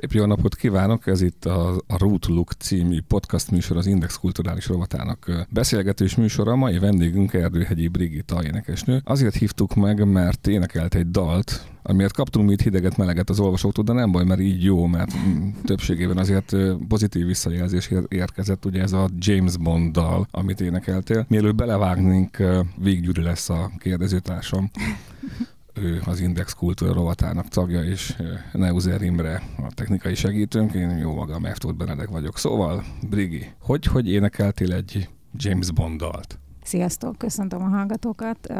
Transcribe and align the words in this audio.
Szép 0.00 0.12
jó 0.12 0.24
napot 0.24 0.54
kívánok! 0.54 1.06
Ez 1.06 1.20
itt 1.20 1.44
a, 1.44 1.76
a 1.86 1.98
Root 1.98 2.26
Look 2.26 2.52
című 2.52 3.00
podcast 3.08 3.50
műsor 3.50 3.76
az 3.76 3.86
Index 3.86 4.16
kulturális 4.16 4.66
rovatának 4.66 5.46
beszélgetős 5.50 6.14
műsora. 6.14 6.52
A 6.52 6.56
mai 6.56 6.78
vendégünk 6.78 7.34
Erdőhegyi 7.34 7.88
Brigitta 7.88 8.44
énekesnő. 8.44 9.00
Azért 9.04 9.34
hívtuk 9.34 9.74
meg, 9.74 10.04
mert 10.04 10.46
énekelt 10.46 10.94
egy 10.94 11.10
dalt, 11.10 11.66
amiért 11.82 12.12
kaptunk 12.12 12.50
itt 12.50 12.60
hideget, 12.60 12.96
meleget 12.96 13.30
az 13.30 13.40
olvasóktól, 13.40 13.84
de 13.84 13.92
nem 13.92 14.12
baj, 14.12 14.24
mert 14.24 14.40
így 14.40 14.64
jó, 14.64 14.86
mert 14.86 15.12
többségében 15.64 16.18
azért 16.18 16.56
pozitív 16.88 17.26
visszajelzés 17.26 17.90
érkezett, 18.08 18.64
ugye 18.64 18.82
ez 18.82 18.92
a 18.92 19.08
James 19.18 19.56
Bond 19.56 19.92
dal, 19.92 20.26
amit 20.30 20.60
énekeltél. 20.60 21.26
Mielőtt 21.28 21.54
belevágnunk, 21.54 22.42
Vég 22.76 23.16
lesz 23.16 23.48
a 23.48 23.70
kérdezőtársam 23.78 24.70
ő 25.76 26.00
az 26.04 26.20
Index 26.20 26.52
Kultúra 26.52 26.92
rovatának 26.92 27.48
tagja, 27.48 27.82
és 27.82 28.16
Neuser 28.52 29.02
Imre 29.02 29.42
a 29.58 29.72
technikai 29.74 30.14
segítőnk, 30.14 30.72
én 30.72 30.90
jó 30.90 31.14
magam 31.14 31.44
Eftót 31.44 31.76
Benedek 31.76 32.08
vagyok. 32.08 32.38
Szóval, 32.38 32.84
Brigi, 33.08 33.52
hogy, 33.60 33.84
hogy 33.84 34.10
énekeltél 34.10 34.72
egy 34.72 35.08
James 35.32 35.70
Bond 35.70 36.00
dalt? 36.00 36.38
Sziasztok, 36.62 37.18
köszöntöm 37.18 37.62
a 37.62 37.68
hallgatókat. 37.68 38.38
Uh, 38.40 38.56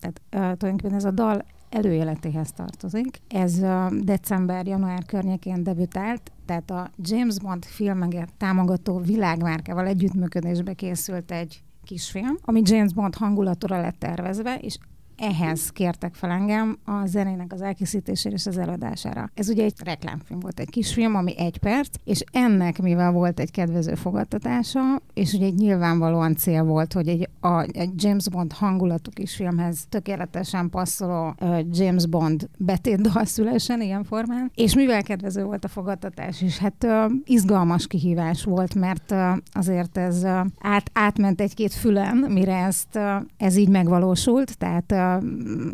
tehát, 0.00 0.20
uh, 0.32 0.56
tulajdonképpen 0.56 0.94
ez 0.94 1.04
a 1.04 1.10
dal 1.10 1.44
előéletéhez 1.70 2.52
tartozik. 2.52 3.20
Ez 3.28 3.58
uh, 3.58 3.94
december-január 4.00 5.04
környékén 5.04 5.62
debütált, 5.62 6.32
tehát 6.46 6.70
a 6.70 6.90
James 6.96 7.38
Bond 7.38 7.64
filmeket 7.64 8.32
támogató 8.36 8.98
világmárkával 8.98 9.86
együttműködésbe 9.86 10.72
készült 10.72 11.30
egy 11.30 11.62
kisfilm, 11.84 12.38
ami 12.42 12.60
James 12.64 12.92
Bond 12.92 13.14
hangulatura 13.14 13.80
lett 13.80 13.98
tervezve, 13.98 14.54
és 14.54 14.78
ehhez 15.16 15.70
kértek 15.70 16.14
fel 16.14 16.30
engem 16.30 16.78
a 16.84 17.06
zenének 17.06 17.52
az 17.52 17.62
elkészítésére 17.62 18.34
és 18.34 18.46
az 18.46 18.58
előadására. 18.58 19.30
Ez 19.34 19.48
ugye 19.48 19.64
egy 19.64 19.74
reklámfilm 19.84 20.40
volt, 20.40 20.60
egy 20.60 20.70
kisfilm, 20.70 21.14
ami 21.14 21.38
egy 21.38 21.58
perc, 21.58 21.96
és 22.04 22.24
ennek, 22.32 22.82
mivel 22.82 23.12
volt 23.12 23.40
egy 23.40 23.50
kedvező 23.50 23.94
fogadtatása, 23.94 24.80
és 25.14 25.32
ugye 25.32 25.46
egy 25.46 25.54
nyilvánvalóan 25.54 26.36
cél 26.36 26.64
volt, 26.64 26.92
hogy 26.92 27.08
egy, 27.08 27.28
a, 27.40 27.60
egy 27.60 28.02
James 28.02 28.28
Bond 28.28 28.52
hangulatú 28.52 29.10
kisfilmhez 29.10 29.86
tökéletesen 29.88 30.70
passzoló 30.70 31.34
uh, 31.40 31.60
James 31.70 32.06
Bond 32.06 32.48
betétdal 32.56 33.24
szülesen 33.24 33.80
ilyen 33.80 34.04
formán, 34.04 34.50
és 34.54 34.74
mivel 34.74 35.02
kedvező 35.02 35.44
volt 35.44 35.64
a 35.64 35.68
fogadtatás, 35.68 36.42
és 36.42 36.58
hát 36.58 36.84
uh, 36.84 37.12
izgalmas 37.24 37.86
kihívás 37.86 38.44
volt, 38.44 38.74
mert 38.74 39.10
uh, 39.10 39.36
azért 39.52 39.98
ez 39.98 40.22
uh, 40.22 40.30
át, 40.60 40.90
átment 40.92 41.40
egy-két 41.40 41.72
fülen, 41.72 42.16
mire 42.16 42.56
ezt, 42.56 42.88
uh, 42.94 43.02
ez 43.36 43.56
így 43.56 43.68
megvalósult, 43.68 44.58
tehát 44.58 44.92
uh, 44.92 45.03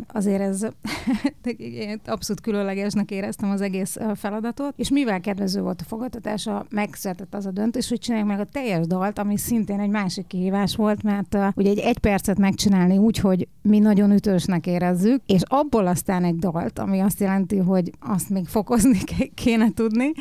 azért 0.07 0.41
ez 0.41 0.67
abszolút 2.05 2.41
különlegesnek 2.41 3.11
éreztem 3.11 3.49
az 3.49 3.61
egész 3.61 3.97
feladatot, 4.15 4.73
és 4.75 4.89
mivel 4.89 5.19
kedvező 5.19 5.61
volt 5.61 5.81
a 5.81 5.87
fogadtatása, 5.87 6.65
megszületett 6.69 7.33
az 7.33 7.45
a 7.45 7.51
döntés, 7.51 7.89
hogy 7.89 7.99
csináljuk 7.99 8.29
meg 8.29 8.39
a 8.39 8.45
teljes 8.45 8.87
dalt, 8.87 9.19
ami 9.19 9.37
szintén 9.37 9.79
egy 9.79 9.89
másik 9.89 10.27
kihívás 10.27 10.75
volt, 10.75 11.03
mert 11.03 11.37
ugye 11.55 11.69
egy 11.69 11.79
egy 11.79 11.97
percet 11.97 12.37
megcsinálni 12.37 12.97
úgy, 12.97 13.17
hogy 13.17 13.47
mi 13.61 13.79
nagyon 13.79 14.11
ütősnek 14.11 14.67
érezzük, 14.67 15.21
és 15.25 15.41
abból 15.45 15.87
aztán 15.87 16.23
egy 16.23 16.35
dalt, 16.35 16.79
ami 16.79 16.99
azt 16.99 17.19
jelenti, 17.19 17.57
hogy 17.57 17.91
azt 17.99 18.29
még 18.29 18.47
fokozni 18.47 18.97
kéne 19.43 19.73
tudni, 19.73 20.11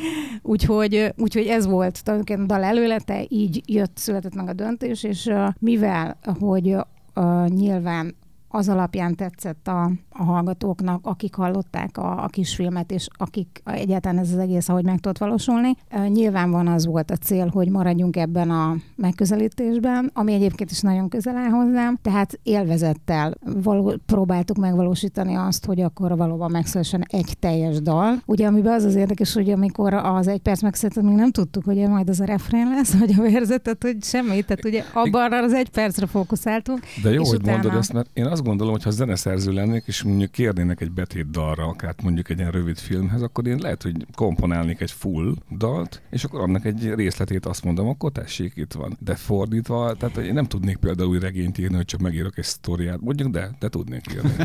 úgyhogy, 0.42 1.14
úgyhogy 1.16 1.46
ez 1.46 1.66
volt 1.66 2.04
tulajdonképpen 2.04 2.44
a 2.44 2.46
dal 2.46 2.62
előlete, 2.62 3.24
így 3.28 3.62
jött, 3.66 3.96
született 3.96 4.34
meg 4.34 4.48
a 4.48 4.52
döntés, 4.52 5.02
és 5.02 5.30
mivel, 5.58 6.18
hogy 6.38 6.76
uh, 7.14 7.48
nyilván 7.48 8.14
az 8.52 8.68
alapján 8.68 9.14
tetszett 9.14 9.68
a, 9.68 9.90
a 10.08 10.22
hallgatóknak, 10.22 11.06
akik 11.06 11.34
hallották 11.34 11.98
a, 11.98 12.24
a 12.24 12.26
kisfilmet, 12.26 12.92
és 12.92 13.08
akik 13.12 13.62
egyáltalán 13.64 14.18
ez 14.18 14.32
az 14.32 14.38
egész, 14.38 14.68
ahogy 14.68 14.84
meg 14.84 14.98
tudott 14.98 15.18
valósulni. 15.18 15.76
Nyilván 16.08 16.50
van 16.50 16.66
az 16.66 16.86
volt 16.86 17.10
a 17.10 17.16
cél, 17.16 17.48
hogy 17.48 17.68
maradjunk 17.68 18.16
ebben 18.16 18.50
a 18.50 18.74
megközelítésben, 18.96 20.10
ami 20.14 20.32
egyébként 20.32 20.70
is 20.70 20.80
nagyon 20.80 21.08
közel 21.08 21.36
áll 21.36 21.50
hozzám, 21.50 21.98
tehát 22.02 22.38
élvezettel 22.42 23.34
való, 23.62 23.94
próbáltuk 24.06 24.56
megvalósítani 24.56 25.34
azt, 25.34 25.64
hogy 25.64 25.80
akkor 25.80 26.16
valóban 26.16 26.50
megszülessen 26.50 27.04
egy 27.08 27.36
teljes 27.38 27.82
dal. 27.82 28.22
Ugye, 28.26 28.46
amiben 28.46 28.72
az 28.72 28.84
az 28.84 28.94
érdekes, 28.94 29.32
hogy 29.32 29.50
amikor 29.50 29.94
az 29.94 30.28
egy 30.28 30.40
perc 30.40 30.62
megszületett, 30.62 31.04
még 31.04 31.14
nem 31.14 31.30
tudtuk, 31.30 31.64
hogy 31.64 31.76
majd 31.76 32.08
az 32.08 32.20
a 32.20 32.24
refrén 32.24 32.68
lesz, 32.68 32.98
vagy 32.98 33.14
a 33.18 33.22
verzetet, 33.22 33.82
hogy 33.82 33.96
semmi, 34.02 34.42
tehát 34.42 34.64
ugye 34.64 34.84
abban 34.92 35.32
az 35.32 35.52
egy 35.52 35.68
percre 35.68 36.06
fókuszáltunk. 36.06 36.80
De 37.02 37.10
jó, 37.10 37.24
hogy 37.24 37.34
utána... 37.38 37.56
mondod 37.56 37.78
ezt, 37.78 37.92
mert 37.92 38.10
én 38.12 38.26
azt 38.40 38.48
gondolom, 38.48 38.72
hogy 38.72 38.82
ha 38.82 38.90
zeneszerző 38.90 39.52
lennék, 39.52 39.82
és 39.86 40.02
mondjuk 40.02 40.30
kérnének 40.30 40.80
egy 40.80 40.90
betét 40.90 41.30
dalra, 41.30 41.66
akár 41.66 41.94
mondjuk 42.02 42.30
egy 42.30 42.38
ilyen 42.38 42.50
rövid 42.50 42.78
filmhez, 42.78 43.22
akkor 43.22 43.46
én 43.46 43.58
lehet, 43.58 43.82
hogy 43.82 44.06
komponálnék 44.14 44.80
egy 44.80 44.90
full 44.90 45.34
dalt, 45.56 46.02
és 46.10 46.24
akkor 46.24 46.40
annak 46.40 46.64
egy 46.64 46.94
részletét 46.94 47.46
azt 47.46 47.64
mondom, 47.64 47.88
akkor 47.88 48.12
tessék, 48.12 48.52
itt 48.56 48.72
van. 48.72 48.96
De 49.00 49.14
fordítva, 49.14 49.94
tehát 49.94 50.16
én 50.16 50.32
nem 50.32 50.44
tudnék 50.44 50.76
például 50.76 51.08
új 51.08 51.18
regényt 51.18 51.58
írni, 51.58 51.76
hogy 51.76 51.84
csak 51.84 52.00
megírok 52.00 52.38
egy 52.38 52.44
sztoriát, 52.44 53.00
mondjuk, 53.00 53.28
de, 53.28 53.50
de 53.58 53.68
tudnék 53.68 54.04
írni. 54.14 54.30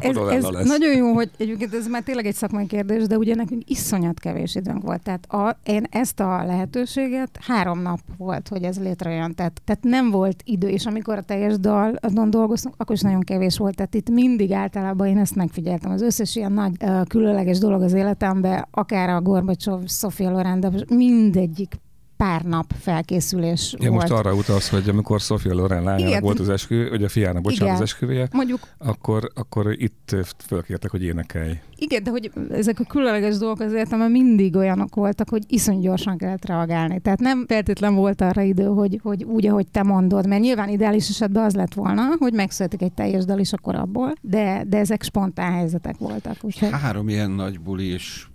ez, 0.00 0.16
ez 0.16 0.50
lesz. 0.50 0.66
nagyon 0.66 0.96
jó, 0.96 1.12
hogy 1.12 1.30
egyébként 1.36 1.74
ez 1.74 1.86
már 1.86 2.02
tényleg 2.02 2.26
egy 2.26 2.34
szakmai 2.34 2.66
kérdés, 2.66 3.06
de 3.06 3.16
ugye 3.16 3.34
nekünk 3.34 3.70
iszonyat 3.70 4.20
kevés 4.20 4.54
időnk 4.54 4.82
volt. 4.82 5.02
Tehát 5.02 5.32
a, 5.32 5.58
én 5.64 5.84
ezt 5.90 6.20
a 6.20 6.44
lehetőséget 6.44 7.38
három 7.40 7.82
nap 7.82 8.00
volt, 8.16 8.48
hogy 8.48 8.62
ez 8.62 8.78
létrejön. 8.78 9.34
Tehát, 9.34 9.60
tehát 9.64 9.82
nem 9.82 10.10
volt 10.10 10.42
idő, 10.44 10.68
és 10.68 10.86
amikor 10.86 11.16
a 11.16 11.22
teljes 11.22 11.58
dal, 11.58 11.94
azon 12.00 12.30
dolgoztunk, 12.30 12.74
akkor 12.80 12.94
is 12.94 13.00
nagyon 13.00 13.20
kevés 13.20 13.58
volt. 13.58 13.76
Tehát 13.76 13.94
itt 13.94 14.10
mindig 14.10 14.52
általában 14.52 15.06
én 15.06 15.18
ezt 15.18 15.34
megfigyeltem. 15.34 15.90
Az 15.90 16.02
összes 16.02 16.36
ilyen 16.36 16.52
nagy 16.52 16.72
különleges 17.08 17.58
dolog 17.58 17.82
az 17.82 17.92
életemben, 17.92 18.66
akár 18.70 19.08
a 19.08 19.20
Gorbacsov, 19.20 19.82
Sofia 19.86 20.30
Loren, 20.30 20.60
de 20.60 20.70
mindegyik 20.88 21.80
pár 22.20 22.42
nap 22.42 22.72
felkészülés 22.80 23.74
ja, 23.78 23.90
volt. 23.90 24.00
most 24.00 24.12
arra 24.12 24.34
utalsz, 24.34 24.68
hogy 24.68 24.88
amikor 24.88 25.20
Sofia 25.20 25.54
Loren 25.54 25.82
lányának 25.82 26.20
volt 26.20 26.38
az 26.38 26.48
eskü, 26.48 26.88
hogy 26.88 27.04
a 27.04 27.08
fiának, 27.08 27.42
bocsánat, 27.42 27.62
Igen. 27.62 27.74
az 27.74 27.80
esküvője, 27.80 28.28
Mondjuk, 28.32 28.60
akkor, 28.78 29.30
akkor 29.34 29.72
itt 29.72 30.16
fölkértek, 30.46 30.90
hogy 30.90 31.02
énekelj. 31.02 31.58
Igen, 31.76 32.02
de 32.02 32.10
hogy 32.10 32.30
ezek 32.50 32.80
a 32.80 32.84
különleges 32.84 33.38
dolgok 33.38 33.60
azért 33.60 33.90
mert 33.90 34.10
mindig 34.10 34.56
olyanok 34.56 34.94
voltak, 34.94 35.28
hogy 35.28 35.42
iszony 35.48 35.80
gyorsan 35.80 36.16
kellett 36.16 36.46
reagálni. 36.46 37.00
Tehát 37.00 37.20
nem 37.20 37.44
feltétlen 37.46 37.94
volt 37.94 38.20
arra 38.20 38.42
idő, 38.42 38.64
hogy, 38.64 39.00
hogy 39.02 39.24
úgy, 39.24 39.46
ahogy 39.46 39.66
te 39.70 39.82
mondod, 39.82 40.26
mert 40.26 40.42
nyilván 40.42 40.68
ideális 40.68 41.08
esetben 41.08 41.44
az 41.44 41.54
lett 41.54 41.74
volna, 41.74 42.02
hogy 42.18 42.32
megszületik 42.32 42.82
egy 42.82 42.92
teljes 42.92 43.24
dal 43.24 43.38
is 43.38 43.52
akkor 43.52 43.74
abból, 43.74 44.12
de, 44.20 44.64
de 44.68 44.78
ezek 44.78 45.02
spontán 45.02 45.52
helyzetek 45.52 45.98
voltak. 45.98 46.36
Úgyhogy... 46.40 46.70
Három 46.70 47.08
ilyen 47.08 47.30
nagy 47.30 47.60
buli 47.60 47.92
is 47.92 48.29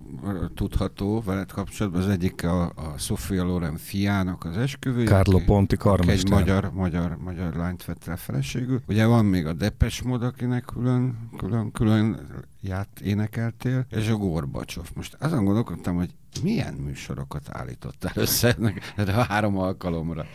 tudható 0.55 1.21
veled 1.25 1.51
kapcsolatban. 1.51 2.01
Az 2.01 2.07
egyik 2.07 2.43
a, 2.43 2.63
a 2.63 2.97
Sofia 2.97 3.43
Loren 3.43 3.77
fiának 3.77 4.45
az 4.45 4.57
esküvője. 4.57 5.07
Carlo 5.07 5.39
Ponti 5.39 5.77
karmester. 5.77 6.15
Egy 6.15 6.29
magyar, 6.29 6.71
magyar, 6.73 7.17
magyar 7.17 7.55
lányt 7.55 7.85
vett 7.85 8.07
el 8.07 8.17
feleségül. 8.17 8.81
Ugye 8.87 9.05
van 9.05 9.25
még 9.25 9.45
a 9.45 9.53
Depes 9.53 10.01
Mod, 10.01 10.23
akinek 10.23 10.63
külön, 10.65 11.29
külön, 11.37 11.71
külön 11.71 12.27
ját 12.61 12.99
énekeltél, 13.03 13.85
és 13.89 14.09
a 14.09 14.15
Gorbacsov. 14.15 14.85
Most 14.95 15.17
azon 15.19 15.45
gondolkodtam, 15.45 15.95
hogy 15.95 16.09
milyen 16.43 16.73
műsorokat 16.73 17.43
állítottál 17.51 18.11
össze 18.15 18.57
de 19.05 19.11
a 19.11 19.23
három 19.23 19.57
alkalomra? 19.57 20.25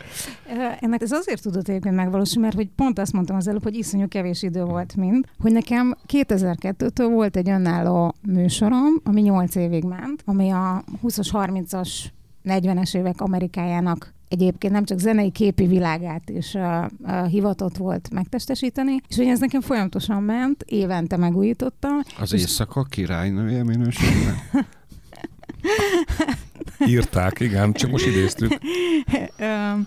Ennek 0.79 1.01
ez 1.01 1.11
azért 1.11 1.41
tudott 1.41 1.67
egyébként 1.67 1.95
megvalósulni, 1.95 2.41
mert 2.41 2.55
hogy 2.55 2.69
pont 2.75 2.99
azt 2.99 3.13
mondtam 3.13 3.35
az 3.35 3.47
előbb, 3.47 3.63
hogy 3.63 3.75
iszonyú 3.75 4.07
kevés 4.07 4.43
idő 4.43 4.63
volt 4.63 4.95
mind, 4.95 5.25
hogy 5.39 5.51
nekem 5.51 5.95
2002-től 6.07 7.07
volt 7.11 7.35
egy 7.35 7.49
önálló 7.49 8.15
műsorom, 8.27 9.01
ami 9.03 9.21
8 9.21 9.55
évig 9.55 9.83
ment, 9.83 10.21
ami 10.25 10.49
a 10.49 10.83
20-as, 11.03 11.29
30-as 11.31 11.89
40-es 12.43 12.97
évek 12.97 13.21
Amerikájának 13.21 14.13
egyébként 14.31 14.73
nem 14.73 14.85
csak 14.85 14.99
zenei 14.99 15.31
képi 15.31 15.67
világát 15.67 16.29
is 16.29 16.53
uh, 16.53 16.85
uh, 16.99 17.25
hivatott 17.25 17.77
volt 17.77 18.09
megtestesíteni, 18.13 18.95
és 19.07 19.15
hogy 19.15 19.25
ez 19.25 19.39
nekem 19.39 19.61
folyamatosan 19.61 20.23
ment, 20.23 20.63
évente 20.67 21.17
megújítottam. 21.17 21.99
Az 22.19 22.33
éjszaka 22.33 22.83
királynője 22.83 23.63
minőségben? 23.63 24.35
Írták, 26.87 27.39
igen, 27.39 27.73
csak 27.73 27.91
most 27.91 28.05
idéztük. 28.05 28.59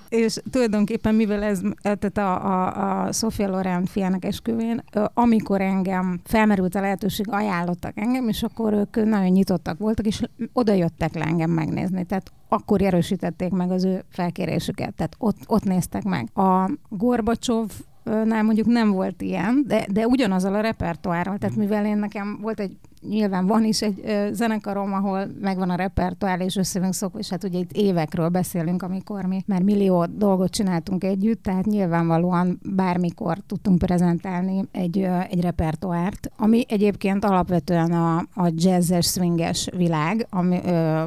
és 0.09 0.37
tulajdonképpen 0.51 1.15
mivel 1.15 1.43
ez, 1.43 1.61
tehát 1.83 2.19
a, 2.19 2.47
a, 2.47 3.03
a 3.05 3.13
Sofia 3.13 3.49
Loren 3.49 3.85
fiának 3.85 4.25
esküvén, 4.25 4.85
amikor 5.15 5.61
engem 5.61 6.21
felmerült 6.25 6.75
a 6.75 6.81
lehetőség, 6.81 7.27
ajánlottak 7.31 7.93
engem, 7.99 8.29
és 8.29 8.43
akkor 8.43 8.73
ők 8.73 9.05
nagyon 9.05 9.31
nyitottak 9.31 9.79
voltak, 9.79 10.07
és 10.07 10.23
oda 10.53 10.73
jöttek 10.73 11.15
le 11.15 11.25
engem 11.25 11.51
megnézni. 11.51 12.05
Tehát 12.05 12.33
akkor 12.49 12.83
erősítették 12.83 13.51
meg 13.51 13.71
az 13.71 13.85
ő 13.85 14.05
felkérésüket, 14.09 14.95
tehát 14.95 15.15
ott, 15.19 15.39
ott 15.47 15.65
néztek 15.65 16.03
meg. 16.03 16.29
A 16.35 16.71
Gorbacsov 16.89 17.71
nál 18.05 18.43
mondjuk 18.43 18.67
nem 18.67 18.91
volt 18.91 19.23
ilyen, 19.23 19.65
de, 19.67 19.87
de 19.91 20.07
ugyanazzal 20.07 20.55
a 20.55 20.61
repertoárral, 20.61 21.39
tehát 21.39 21.57
mivel 21.57 21.87
én 21.87 21.97
nekem 21.97 22.39
volt 22.41 22.61
egy 22.61 22.77
nyilván 23.09 23.47
van 23.47 23.65
is 23.65 23.83
egy 23.83 24.01
ö, 24.05 24.29
zenekarom, 24.33 24.93
ahol 24.93 25.27
megvan 25.41 25.71
a 25.71 25.75
repertoár, 25.75 26.41
és 26.41 26.57
összevünk 26.57 26.95
szokva, 26.95 27.19
és 27.19 27.29
hát 27.29 27.45
ugye 27.45 27.59
itt 27.59 27.73
évekről 27.73 28.29
beszélünk, 28.29 28.83
amikor 28.83 29.25
mi 29.25 29.43
már 29.47 29.63
millió 29.63 30.07
dolgot 30.07 30.51
csináltunk 30.51 31.05
együtt, 31.05 31.43
tehát 31.43 31.65
nyilvánvalóan 31.67 32.61
bármikor 32.63 33.39
tudtunk 33.47 33.79
prezentálni 33.79 34.65
egy, 34.73 34.99
ö, 34.99 35.19
egy 35.31 35.41
repertoárt, 35.41 36.31
ami 36.37 36.65
egyébként 36.69 37.25
alapvetően 37.25 37.93
a, 37.93 38.17
a 38.17 38.53
jazzes, 38.55 39.07
swinges 39.07 39.69
világ, 39.77 40.27
ami 40.31 40.61
ö, 40.65 41.05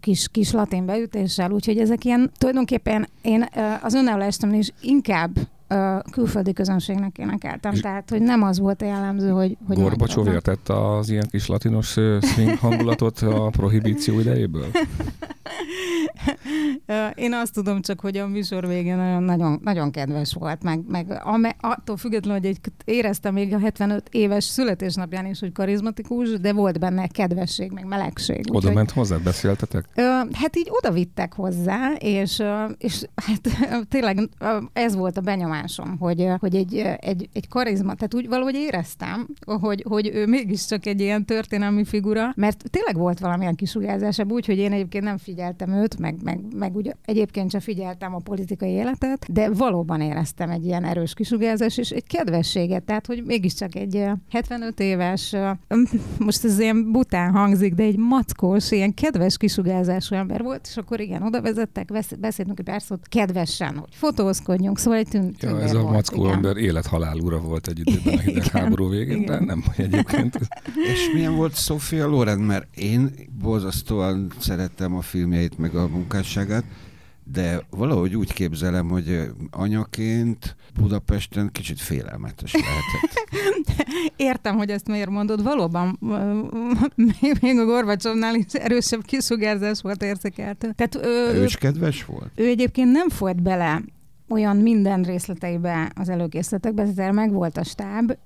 kis, 0.00 0.28
kis 0.28 0.52
latin 0.52 0.86
beütéssel, 0.86 1.50
úgyhogy 1.50 1.78
ezek 1.78 2.04
ilyen, 2.04 2.30
tulajdonképpen 2.38 3.08
én 3.22 3.46
ö, 3.56 3.60
az 3.82 3.94
önálló 3.94 4.24
is 4.52 4.72
inkább 4.80 5.30
ö, 5.68 5.96
külföldi 6.10 6.52
közönségnek 6.52 7.18
énekeltem. 7.18 7.74
Tehát, 7.74 8.10
hogy 8.10 8.22
nem 8.22 8.42
az 8.42 8.58
volt 8.58 8.82
a 8.82 8.84
jellemző, 8.84 9.28
hogy... 9.28 9.56
hogy 9.66 9.76
Gorbacsov 9.76 10.26
értette 10.26 10.96
az 10.96 11.10
ilyen 11.10 11.26
kis 11.30 11.46
latinos 11.46 11.96
swing 12.20 12.58
hangulatot 12.58 13.18
a 13.18 13.48
prohibíció 13.50 14.20
idejéből? 14.20 14.66
Én 17.14 17.32
azt 17.32 17.52
tudom 17.52 17.80
csak, 17.80 18.00
hogy 18.00 18.16
a 18.16 18.26
műsor 18.26 18.66
végén 18.66 18.96
nagyon, 18.96 19.22
nagyon, 19.22 19.60
nagyon 19.62 19.90
kedves 19.90 20.34
volt, 20.34 20.62
meg, 20.62 20.80
meg 20.88 21.20
ame, 21.24 21.56
attól 21.60 21.96
függetlenül, 21.96 22.40
hogy 22.40 22.48
egy, 22.48 22.58
éreztem 22.84 23.32
még 23.32 23.54
a 23.54 23.58
75 23.58 24.08
éves 24.10 24.44
születésnapján 24.44 25.26
is, 25.26 25.40
hogy 25.40 25.52
karizmatikus, 25.52 26.40
de 26.40 26.52
volt 26.52 26.78
benne 26.78 27.06
kedvesség, 27.06 27.70
meg 27.70 27.86
melegség. 27.86 28.44
Oda 28.52 28.72
ment 28.72 28.90
hozzá, 28.90 29.16
beszéltetek? 29.16 29.84
Ö, 29.94 30.02
hát 30.32 30.56
így 30.56 30.68
oda 30.70 30.92
vittek 30.92 31.32
hozzá, 31.32 31.92
és, 31.98 32.42
és 32.78 33.04
hát 33.14 33.40
tényleg 33.88 34.28
ez 34.72 34.94
volt 34.96 35.16
a 35.16 35.20
benyomásom, 35.56 35.96
hogy, 35.98 36.28
hogy 36.38 36.54
egy, 36.54 36.76
egy, 37.00 37.28
egy 37.32 37.48
karizma, 37.48 37.94
tehát 37.94 38.14
úgy 38.14 38.28
valahogy 38.28 38.54
éreztem, 38.54 39.28
hogy, 39.60 39.84
hogy 39.88 40.10
ő 40.14 40.26
mégiscsak 40.26 40.86
egy 40.86 41.00
ilyen 41.00 41.24
történelmi 41.24 41.84
figura, 41.84 42.32
mert 42.36 42.70
tényleg 42.70 42.96
volt 42.96 43.18
valamilyen 43.18 43.54
kisugárzásabb, 43.54 44.32
úgy, 44.32 44.46
hogy 44.46 44.58
én 44.58 44.72
egyébként 44.72 45.04
nem 45.04 45.18
figyeltem 45.18 45.72
őt, 45.72 45.98
meg, 45.98 46.22
meg, 46.22 46.40
meg 46.56 46.76
úgy 46.76 46.94
egyébként 47.04 47.50
sem 47.50 47.60
figyeltem 47.60 48.14
a 48.14 48.18
politikai 48.18 48.70
életet, 48.70 49.32
de 49.32 49.50
valóban 49.50 50.00
éreztem 50.00 50.50
egy 50.50 50.64
ilyen 50.64 50.84
erős 50.84 51.14
kisugárzás, 51.14 51.78
és 51.78 51.90
egy 51.90 52.06
kedvességet, 52.06 52.82
tehát 52.82 53.06
hogy 53.06 53.22
mégiscsak 53.24 53.74
egy 53.74 53.96
ö, 53.96 54.12
75 54.30 54.80
éves, 54.80 55.34
most 56.18 56.44
ez 56.44 56.58
ilyen 56.58 56.92
bután 56.92 57.32
hangzik, 57.32 57.74
de 57.74 57.82
egy 57.82 57.98
mackós, 57.98 58.70
ilyen 58.70 58.94
kedves 58.94 59.36
kisugárzású 59.36 60.14
ember 60.14 60.42
volt, 60.42 60.66
és 60.70 60.76
akkor 60.76 61.00
igen, 61.00 61.22
oda 61.22 61.42
vezettek, 61.42 61.92
besz- 61.92 62.18
beszéltünk 62.18 62.58
egy 62.58 62.64
pár 62.64 62.82
kedvesen, 63.08 63.76
hogy 63.78 63.94
fotózkodjunk, 63.94 64.78
szóval 64.78 64.98
egy 64.98 65.08
tűn, 65.08 65.34
Ja, 65.50 65.60
ez 65.62 65.74
a 65.74 65.80
volt, 65.80 65.92
mackó 65.92 66.22
igen. 66.24 66.34
ember 66.34 66.56
élet-halál 66.56 67.18
ura 67.18 67.38
volt 67.40 67.68
egy 67.68 67.78
időben 67.78 68.18
a 68.18 68.20
hidegháború 68.30 68.88
végén, 68.88 69.24
de 69.24 69.34
igen. 69.34 69.44
nem 69.44 69.62
hogy 69.66 69.84
egyébként. 69.84 70.38
És 70.92 71.10
milyen 71.14 71.34
volt 71.36 71.56
Sofia 71.56 72.06
Loren? 72.06 72.38
Mert 72.38 72.76
én 72.76 73.10
borzasztóan 73.42 74.32
szerettem 74.38 74.94
a 74.96 75.00
filmjeit, 75.00 75.58
meg 75.58 75.74
a 75.74 75.88
munkásságát, 75.88 76.64
de 77.32 77.66
valahogy 77.70 78.16
úgy 78.16 78.32
képzelem, 78.32 78.88
hogy 78.88 79.30
anyaként 79.50 80.56
Budapesten 80.74 81.48
kicsit 81.52 81.80
félelmetes 81.80 82.52
lehetett. 82.52 83.34
Értem, 84.16 84.56
hogy 84.56 84.70
ezt 84.70 84.88
miért 84.88 85.10
mondod. 85.10 85.42
Valóban 85.42 85.98
még- 87.40 87.58
a 87.58 87.64
Gorbacsovnál 87.64 88.34
is 88.34 88.52
erősebb 88.52 89.04
kisugárzás 89.04 89.80
volt 89.80 90.02
érzékeltő. 90.02 90.72
Tehát 90.76 91.06
Ő 91.06 91.40
ő, 91.40 91.44
is 91.44 91.56
kedves 91.56 92.04
volt? 92.04 92.30
ő 92.34 92.46
egyébként 92.46 92.92
nem 92.92 93.08
folyt 93.08 93.42
bele 93.42 93.82
olyan 94.28 94.56
minden 94.56 95.02
részleteibe 95.02 95.90
az 95.94 96.08
előkészletekbe, 96.08 96.86
tehát 96.94 97.12
meg 97.12 97.32
volt 97.32 97.56
a 97.56 97.64
stáb, 97.64 98.16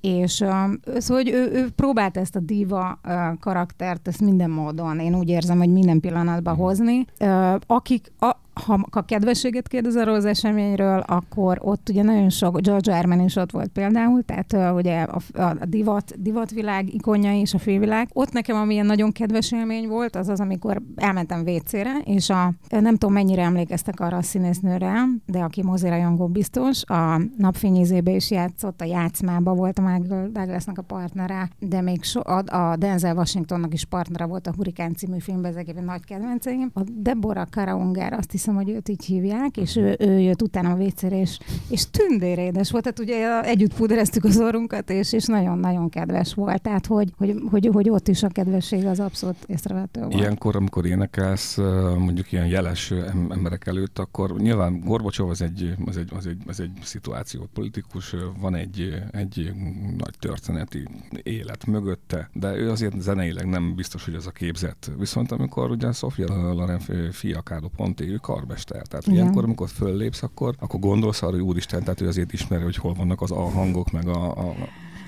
és 0.00 0.32
szóval, 0.32 1.22
hogy 1.22 1.28
ő, 1.28 1.50
ő 1.52 1.70
próbált 1.70 2.16
ezt 2.16 2.36
a 2.36 2.40
diva 2.40 3.00
karaktert, 3.40 4.08
ezt 4.08 4.20
minden 4.20 4.50
módon, 4.50 4.98
én 4.98 5.14
úgy 5.14 5.28
érzem, 5.28 5.58
hogy 5.58 5.72
minden 5.72 6.00
pillanatban 6.00 6.54
hozni. 6.54 7.04
Ö, 7.18 7.56
Akik, 7.66 8.12
a, 8.18 8.36
ha 8.54 8.86
a 8.90 9.04
kedvességet 9.04 9.68
kérdez 9.68 9.96
arról 9.96 10.14
az 10.14 10.24
eseményről, 10.24 10.98
akkor 10.98 11.58
ott 11.62 11.88
ugye 11.88 12.02
nagyon 12.02 12.30
sok, 12.30 12.60
George 12.60 12.96
Armen 12.96 13.20
is 13.20 13.36
ott 13.36 13.50
volt 13.50 13.68
például, 13.68 14.22
tehát 14.22 14.74
ugye 14.76 15.02
a, 15.02 15.40
a, 15.40 15.56
divat, 15.64 16.22
divatvilág 16.22 16.94
ikonja 16.94 17.40
és 17.40 17.54
a 17.54 17.58
fővilág. 17.58 18.08
Ott 18.12 18.32
nekem 18.32 18.56
ami 18.56 18.72
ilyen 18.72 18.86
nagyon 18.86 19.12
kedves 19.12 19.52
élmény 19.52 19.88
volt, 19.88 20.16
az 20.16 20.28
az, 20.28 20.40
amikor 20.40 20.82
elmentem 20.96 21.42
WC-re, 21.46 21.98
és 22.04 22.30
a, 22.30 22.52
nem 22.68 22.96
tudom 22.96 23.12
mennyire 23.14 23.42
emlékeztek 23.42 24.00
arra 24.00 24.16
a 24.16 24.22
színésznőre, 24.22 25.04
de 25.26 25.38
aki 25.38 25.62
mozirajongó 25.62 26.28
biztos, 26.28 26.84
a 26.84 27.20
napfényézébe 27.36 28.10
is 28.10 28.30
játszott, 28.30 28.80
a 28.80 28.84
játszmába 28.84 29.54
volt 29.54 29.78
a 29.78 29.82
Michael 29.82 30.28
Douglasnak 30.32 30.78
a 30.78 30.82
partnere, 30.82 31.48
de 31.58 31.80
még 31.80 32.02
so, 32.02 32.20
a, 32.24 32.42
a 32.46 32.76
Denzel 32.76 33.16
Washingtonnak 33.16 33.72
is 33.72 33.84
partnere 33.84 34.24
volt 34.24 34.46
a 34.46 34.52
Hurrikán 34.56 34.94
című 34.94 35.18
filmben, 35.18 35.50
ezek 35.50 35.62
egyébként 35.62 35.86
nagy 35.86 36.04
kedvenceim. 36.04 36.70
A 36.74 36.80
Deborah 36.92 37.46
Karaunger, 37.50 38.12
azt 38.12 38.30
hiszem, 38.30 38.43
hogy 38.52 38.68
őt 38.70 38.88
így 38.88 39.04
hívják, 39.04 39.56
és 39.56 39.76
ő, 39.76 39.96
ő 39.98 40.18
jött 40.18 40.42
utána 40.42 40.70
a 40.70 40.76
vécére, 40.76 41.20
és, 41.20 41.38
és 41.68 41.90
tündérédes 41.90 42.70
volt, 42.70 42.82
tehát 42.82 42.98
ugye 42.98 43.42
együtt 43.42 43.74
pudreztük 43.74 44.24
az 44.24 44.40
orrunkat, 44.40 44.90
és, 44.90 45.12
és 45.12 45.24
nagyon-nagyon 45.24 45.88
kedves 45.88 46.34
volt, 46.34 46.62
tehát 46.62 46.86
hogy, 46.86 47.12
hogy, 47.16 47.34
hogy, 47.50 47.68
hogy 47.72 47.90
ott 47.90 48.08
is 48.08 48.22
a 48.22 48.28
kedvesség 48.28 48.86
az 48.86 49.00
abszolút 49.00 49.36
észrevető 49.46 50.00
volt. 50.00 50.14
Ilyenkor, 50.14 50.56
amikor 50.56 50.86
énekelsz 50.86 51.56
mondjuk 51.98 52.32
ilyen 52.32 52.46
jeles 52.46 52.90
emberek 53.30 53.66
előtt, 53.66 53.98
akkor 53.98 54.36
nyilván 54.36 54.80
Gorbacsov 54.80 55.30
az 55.30 55.42
egy, 55.42 55.74
az 55.86 55.96
egy, 55.96 56.10
az 56.16 56.26
egy, 56.26 56.42
az 56.46 56.60
egy 56.60 56.70
szituáció, 56.82 57.48
politikus, 57.52 58.14
van 58.40 58.54
egy, 58.54 59.02
egy 59.10 59.52
nagy 59.96 60.14
történeti 60.18 60.88
élet 61.22 61.66
mögötte, 61.66 62.30
de 62.32 62.56
ő 62.56 62.70
azért 62.70 63.00
zeneileg 63.00 63.46
nem 63.46 63.74
biztos, 63.74 64.04
hogy 64.04 64.14
ez 64.14 64.26
a 64.26 64.30
képzet. 64.30 64.90
Viszont 64.98 65.32
amikor 65.32 65.70
ugye 65.70 65.92
Sofia 65.92 66.52
Loren 66.52 66.78
fi- 66.78 67.14
fia 67.14 67.40
Carlo 67.42 67.68
Ponti, 67.68 68.08
ő 68.08 68.16
karmester, 68.34 68.82
tehát 68.86 69.06
Igen. 69.06 69.18
ilyenkor, 69.18 69.44
amikor 69.44 69.68
föllépsz, 69.68 70.22
akkor, 70.22 70.54
akkor 70.58 70.80
gondolsz 70.80 71.22
arra, 71.22 71.32
hogy 71.32 71.40
úristen, 71.40 71.82
tehát 71.82 72.00
ő 72.00 72.08
azért 72.08 72.32
ismeri, 72.32 72.62
hogy 72.62 72.76
hol 72.76 72.94
vannak 72.94 73.20
az 73.20 73.30
a 73.30 73.48
hangok, 73.50 73.90
meg 73.90 74.08
a, 74.08 74.36
a, 74.38 74.54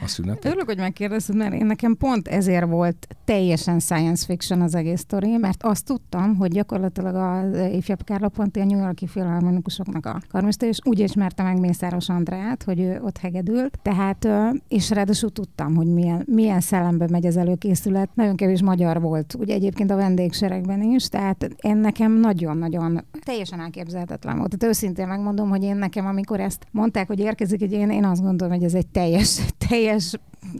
a 0.02 0.08
szünetek. 0.08 0.44
Örülök, 0.44 0.66
hogy 0.66 0.78
megkérdezted, 0.78 1.36
mert 1.36 1.54
én 1.54 1.66
nekem 1.66 1.96
pont 1.96 2.28
ezért 2.28 2.66
volt 2.66 3.08
teljesen 3.24 3.78
science 3.78 4.24
fiction 4.24 4.60
az 4.60 4.74
egész 4.74 5.00
sztori, 5.00 5.36
mert 5.36 5.62
azt 5.62 5.84
tudtam, 5.84 6.36
hogy 6.36 6.50
gyakorlatilag 6.50 7.14
az 7.14 7.72
ifjabb 7.72 8.04
Kárla 8.04 8.28
Ponti 8.28 8.60
a 8.60 8.64
New 8.64 8.78
Yorki 8.78 9.06
filharmonikusoknak 9.06 10.06
a 10.06 10.20
karmester, 10.28 10.68
és 10.68 10.78
úgy 10.84 10.98
ismerte 10.98 11.42
meg 11.42 11.60
Mészáros 11.60 12.08
Andrát, 12.08 12.62
hogy 12.62 12.80
ő 12.80 13.00
ott 13.04 13.18
hegedült. 13.18 13.78
Tehát, 13.82 14.28
és 14.68 14.90
ráadásul 14.90 15.30
tudtam, 15.32 15.74
hogy 15.74 15.86
milyen, 15.86 16.24
milyen 16.26 16.60
szellembe 16.60 17.06
megy 17.10 17.26
az 17.26 17.36
előkészület. 17.36 18.08
Nagyon 18.14 18.36
kevés 18.36 18.62
magyar 18.62 19.00
volt, 19.00 19.34
ugye 19.38 19.54
egyébként 19.54 19.90
a 19.90 19.96
vendégseregben 19.96 20.82
is, 20.82 21.08
tehát 21.08 21.50
én 21.60 21.76
nekem 21.76 22.12
nagyon-nagyon 22.12 23.04
teljesen 23.24 23.60
elképzelhetetlen 23.60 24.38
volt. 24.38 24.58
Tehát 24.58 24.74
őszintén 24.74 25.06
megmondom, 25.06 25.48
hogy 25.48 25.62
én 25.62 25.76
nekem, 25.76 26.06
amikor 26.06 26.40
ezt 26.40 26.66
mondták, 26.70 27.06
hogy 27.06 27.18
érkezik 27.18 27.62
egy 27.62 27.72
én, 27.72 27.90
én 27.90 28.04
azt 28.04 28.22
gondolom, 28.22 28.54
hogy 28.54 28.64
ez 28.64 28.74
egy 28.74 28.86
teljes, 28.86 29.40
teljes 29.68 29.85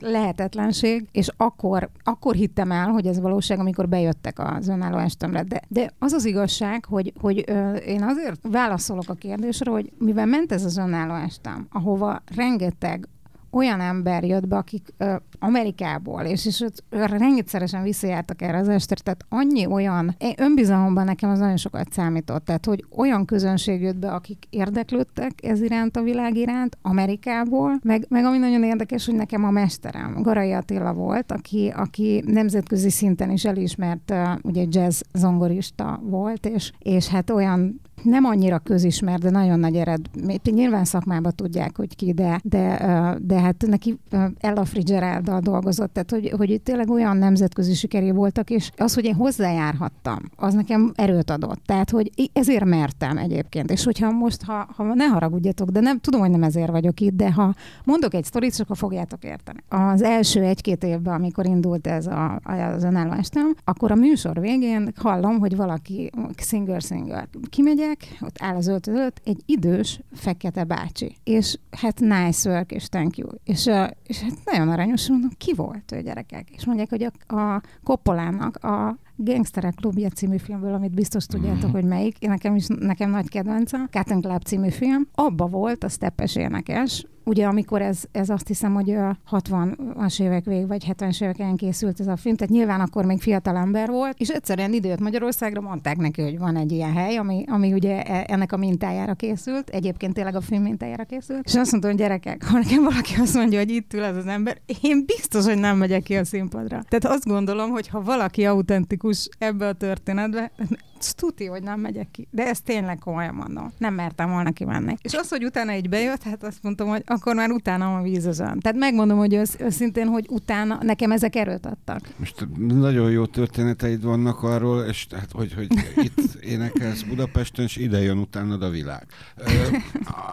lehetetlenség, 0.01 1.09
és 1.13 1.29
akkor, 1.37 1.89
akkor 2.05 2.35
hittem 2.35 2.73
el, 2.73 2.89
hogy 2.89 3.07
ez 3.07 3.21
valóság, 3.21 3.59
amikor 3.59 3.89
bejöttek 3.89 4.39
az 4.39 4.69
önálló 4.69 4.97
estemre. 4.97 5.43
De, 5.43 5.63
de 5.69 5.91
az 5.99 6.13
az 6.13 6.25
igazság, 6.25 6.85
hogy, 6.85 7.13
hogy 7.21 7.45
ö, 7.47 7.75
én 7.75 8.03
azért 8.03 8.41
válaszolok 8.43 9.09
a 9.09 9.15
kérdésre, 9.15 9.71
hogy 9.71 9.93
mivel 9.99 10.27
ment 10.27 10.53
ez 10.53 10.65
az 10.65 10.77
önálló 10.77 11.15
estem, 11.15 11.67
ahova 11.71 12.23
rengeteg 12.35 13.09
olyan 13.57 13.81
ember 13.81 14.25
jött 14.25 14.47
be, 14.47 14.57
akik 14.57 14.95
ö, 14.97 15.15
Amerikából, 15.39 16.23
és, 16.23 16.47
és 16.47 16.61
ott 16.61 16.85
rengetszeresen 16.91 17.83
visszajártak 17.83 18.43
erre 18.43 18.59
az 18.59 18.69
estre, 18.69 18.97
tehát 19.03 19.25
annyi 19.29 19.67
olyan, 19.67 20.17
önbizalomban 20.37 21.05
nekem 21.05 21.31
az 21.31 21.39
nagyon 21.39 21.57
sokat 21.57 21.93
számított, 21.93 22.45
tehát 22.45 22.67
hogy 22.67 22.85
olyan 22.97 23.25
közönség 23.25 23.81
jött 23.81 23.97
be, 23.97 24.13
akik 24.13 24.47
érdeklődtek 24.51 25.33
ez 25.43 25.63
iránt 25.63 25.97
a 25.97 26.03
világ 26.03 26.37
iránt, 26.37 26.79
Amerikából, 26.83 27.79
meg, 27.83 28.07
meg 28.09 28.25
ami 28.25 28.39
nagyon 28.39 28.65
érdekes, 28.65 29.07
hogy 29.07 29.15
nekem 29.15 29.45
a 29.45 29.51
mesterem, 29.51 30.23
Garai 30.23 30.53
Attila 30.53 30.93
volt, 30.93 31.33
aki, 31.33 31.73
aki 31.77 32.23
nemzetközi 32.27 32.91
szinten 32.91 33.31
is 33.31 33.45
elismert, 33.45 34.11
ö, 34.11 34.23
ugye 34.43 34.65
jazz 34.69 35.01
zongorista 35.13 36.01
volt, 36.03 36.47
és, 36.47 36.73
és 36.79 37.09
hát 37.09 37.31
olyan 37.31 37.81
nem 38.03 38.25
annyira 38.25 38.59
közismert, 38.59 39.23
de 39.23 39.31
nagyon 39.31 39.59
nagy 39.59 39.77
ered. 39.77 40.01
Nyilván 40.45 40.85
szakmában 40.85 41.33
tudják, 41.35 41.77
hogy 41.77 41.97
ki, 41.97 42.13
de, 42.13 42.41
de, 42.43 42.79
de 43.23 43.41
hát 43.41 43.65
neki 43.67 43.99
Ella 44.39 44.65
Fitzgeralddal 44.65 45.41
dolgozott, 45.41 45.93
tehát 45.93 46.11
hogy, 46.11 46.33
hogy 46.37 46.61
tényleg 46.63 46.91
olyan 46.91 47.17
nemzetközi 47.17 47.75
sikeré 47.75 48.11
voltak, 48.11 48.51
és 48.51 48.71
az, 48.77 48.95
hogy 48.95 49.05
én 49.05 49.15
hozzájárhattam, 49.15 50.19
az 50.37 50.55
nekem 50.55 50.93
erőt 50.95 51.31
adott. 51.31 51.61
Tehát, 51.67 51.91
hogy 51.91 52.31
ezért 52.33 52.65
mertem 52.65 53.19
egyébként. 53.19 53.71
És 53.71 53.85
hogyha 53.85 54.11
most, 54.11 54.43
ha, 54.43 54.69
ha 54.77 54.95
ne 54.95 55.05
haragudjatok, 55.05 55.69
de 55.69 55.81
nem 55.81 55.99
tudom, 55.99 56.21
hogy 56.21 56.31
nem 56.31 56.43
ezért 56.43 56.71
vagyok 56.71 57.01
itt, 57.01 57.17
de 57.17 57.33
ha 57.33 57.55
mondok 57.85 58.15
egy 58.15 58.25
sztorit, 58.25 58.55
akkor 58.59 58.77
fogjátok 58.77 59.25
érteni. 59.25 59.59
Az 59.69 60.03
első 60.03 60.43
egy-két 60.43 60.85
évben, 60.85 61.15
amikor 61.15 61.47
indult 61.47 61.87
ez 61.87 62.07
a, 62.07 62.41
az 62.75 62.85
önálló 62.85 63.13
estem, 63.13 63.55
akkor 63.65 63.91
a 63.91 63.95
műsor 63.95 64.41
végén 64.41 64.93
hallom, 64.97 65.39
hogy 65.39 65.57
valaki 65.57 66.11
singer-singer. 66.37 67.29
Kimegyek, 67.49 67.86
kimegyek, 67.95 68.19
ott 68.21 68.37
áll 68.39 68.57
az 68.57 68.69
előtt 68.69 69.21
egy 69.25 69.43
idős, 69.47 70.01
fekete 70.13 70.65
bácsi. 70.65 71.17
És 71.25 71.59
hát 71.71 72.01
nice 72.01 72.51
work, 72.51 72.73
és 72.73 72.89
thank 72.89 73.17
you. 73.17 73.29
És, 73.45 73.71
és 74.07 74.21
hát 74.21 74.39
nagyon 74.45 74.69
aranyos, 74.69 75.09
mondom, 75.09 75.31
ki 75.39 75.55
volt 75.55 75.93
ő 75.93 76.03
gyerekek? 76.03 76.51
És 76.51 76.65
mondják, 76.65 76.89
hogy 76.89 77.03
a, 77.03 77.37
a 77.37 77.63
Koppolának 77.85 78.57
a 78.57 78.99
Gangsterek 79.17 79.75
klubja 79.75 80.09
című 80.09 80.37
filmből, 80.37 80.75
amit 80.75 80.95
biztos 80.95 81.27
tudjátok, 81.27 81.71
mm. 81.71 81.73
hogy 81.73 81.85
melyik. 81.85 82.19
Nekem 82.19 82.57
is 82.57 82.67
nekem 82.67 83.11
nagy 83.11 83.29
kedvencem. 83.29 83.89
Cotton 83.93 84.21
Club 84.21 84.43
című 84.43 84.71
film. 84.71 85.09
Abba 85.15 85.47
volt 85.47 85.85
a 85.85 85.89
steppes 85.89 86.37
énekes, 86.37 87.07
ugye 87.27 87.47
amikor 87.47 87.83
ez, 87.83 88.03
ez 88.13 88.29
azt 88.29 88.47
hiszem, 88.47 88.75
hogy 88.75 88.91
a 88.91 89.19
60-as 89.31 90.23
évek 90.23 90.45
vég, 90.45 90.67
vagy 90.67 90.85
70-es 90.89 91.23
éveken 91.23 91.57
készült 91.57 92.01
ez 92.01 92.07
a 92.07 92.17
film, 92.17 92.37
tehát 92.37 92.53
nyilván 92.53 92.81
akkor 92.81 93.05
még 93.05 93.21
fiatal 93.21 93.57
ember 93.57 93.89
volt, 93.89 94.19
és 94.19 94.29
egyszerűen 94.29 94.73
időt 94.73 95.01
Magyarországra, 95.01 95.61
mondták 95.61 95.97
neki, 95.97 96.23
hogy 96.23 96.39
van 96.39 96.57
egy 96.57 96.73
ilyen 96.73 96.93
hely, 96.93 97.17
ami, 97.17 97.45
ami 97.49 97.73
ugye 97.73 98.03
e, 98.03 98.25
ennek 98.29 98.53
a 98.53 98.57
mintájára 98.57 99.15
készült, 99.15 99.69
egyébként 99.69 100.15
tényleg 100.15 100.35
a 100.35 100.41
film 100.41 100.63
mintájára 100.63 101.05
készült, 101.05 101.45
és 101.45 101.55
azt 101.55 101.71
mondta, 101.71 101.89
hogy 101.89 101.99
gyerekek, 101.99 102.45
ha 102.45 102.59
nekem 102.59 102.83
valaki 102.83 103.15
azt 103.21 103.35
mondja, 103.35 103.59
hogy 103.59 103.71
itt 103.71 103.95
ül 103.95 104.05
ez 104.05 104.17
az 104.17 104.27
ember, 104.27 104.59
én 104.83 105.05
biztos, 105.07 105.45
hogy 105.45 105.59
nem 105.59 105.77
megyek 105.77 106.03
ki 106.03 106.17
a 106.17 106.25
színpadra. 106.25 106.83
Tehát 106.89 107.17
azt 107.17 107.25
gondolom, 107.25 107.71
hogy 107.71 107.89
ha 107.89 108.03
valaki 108.03 108.47
autentikus 108.47 109.29
ebbe 109.39 109.67
a 109.67 109.73
történetbe, 109.73 110.51
tuti, 110.99 111.47
hogy 111.47 111.63
nem 111.63 111.81
megyek 111.81 112.11
ki. 112.11 112.29
De 112.31 112.47
ezt 112.47 112.65
tényleg 112.65 112.99
komolyan 112.99 113.35
mondom. 113.35 113.73
Nem 113.79 113.95
mertem 113.95 114.31
volna 114.31 114.53
kimenni. 114.53 114.97
És 115.03 115.15
az, 115.15 115.29
hogy 115.29 115.45
utána 115.45 115.71
egy 115.71 115.89
bejött, 115.89 116.23
hát 116.23 116.45
azt 116.45 116.63
mondtam, 116.63 116.89
hogy 116.89 117.03
akkor 117.07 117.35
már 117.35 117.51
utána 117.51 117.97
a 117.97 118.03
vízözön. 118.03 118.61
Tehát 118.61 118.79
megmondom, 118.79 119.19
hogy 119.19 119.35
ősz, 119.35 119.57
őszintén, 119.59 120.07
hogy 120.07 120.27
utána 120.29 120.79
nekem 120.83 121.13
ezek 121.13 121.37
erőt 121.37 121.67
adtak. 121.67 122.01
Most 122.17 122.47
nagyon 122.69 123.11
jó 123.11 123.27
történeteid 123.27 124.03
vannak 124.03 124.43
arról, 124.43 124.85
és 124.85 125.07
hát, 125.11 125.31
hogy, 125.33 125.55
hogy 125.55 125.69
itt 125.97 126.35
énekelsz 126.53 127.03
Budapesten, 127.03 127.65
és 127.65 127.77
ide 127.77 128.03
jön 128.03 128.19
utánad 128.19 128.63
a 128.63 128.71
világ. 128.71 129.07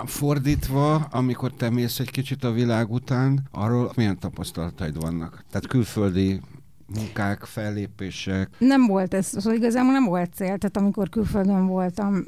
Fordítva, 0.05 0.95
amikor 0.95 1.53
te 1.53 1.69
mész 1.69 1.99
egy 1.99 2.11
kicsit 2.11 2.43
a 2.43 2.51
világ 2.51 2.91
után, 2.91 3.47
arról 3.51 3.91
milyen 3.95 4.19
tapasztalataid 4.19 5.01
vannak? 5.01 5.43
Tehát 5.49 5.67
külföldi 5.67 6.41
munkák, 6.95 7.43
fellépések? 7.43 8.49
Nem 8.57 8.85
volt 8.87 9.13
ez, 9.13 9.25
szóval 9.25 9.53
igazából 9.53 9.91
nem 9.91 10.05
volt 10.05 10.33
cél, 10.33 10.57
tehát 10.57 10.77
amikor 10.77 11.09
külföldön 11.09 11.67
voltam, 11.67 12.23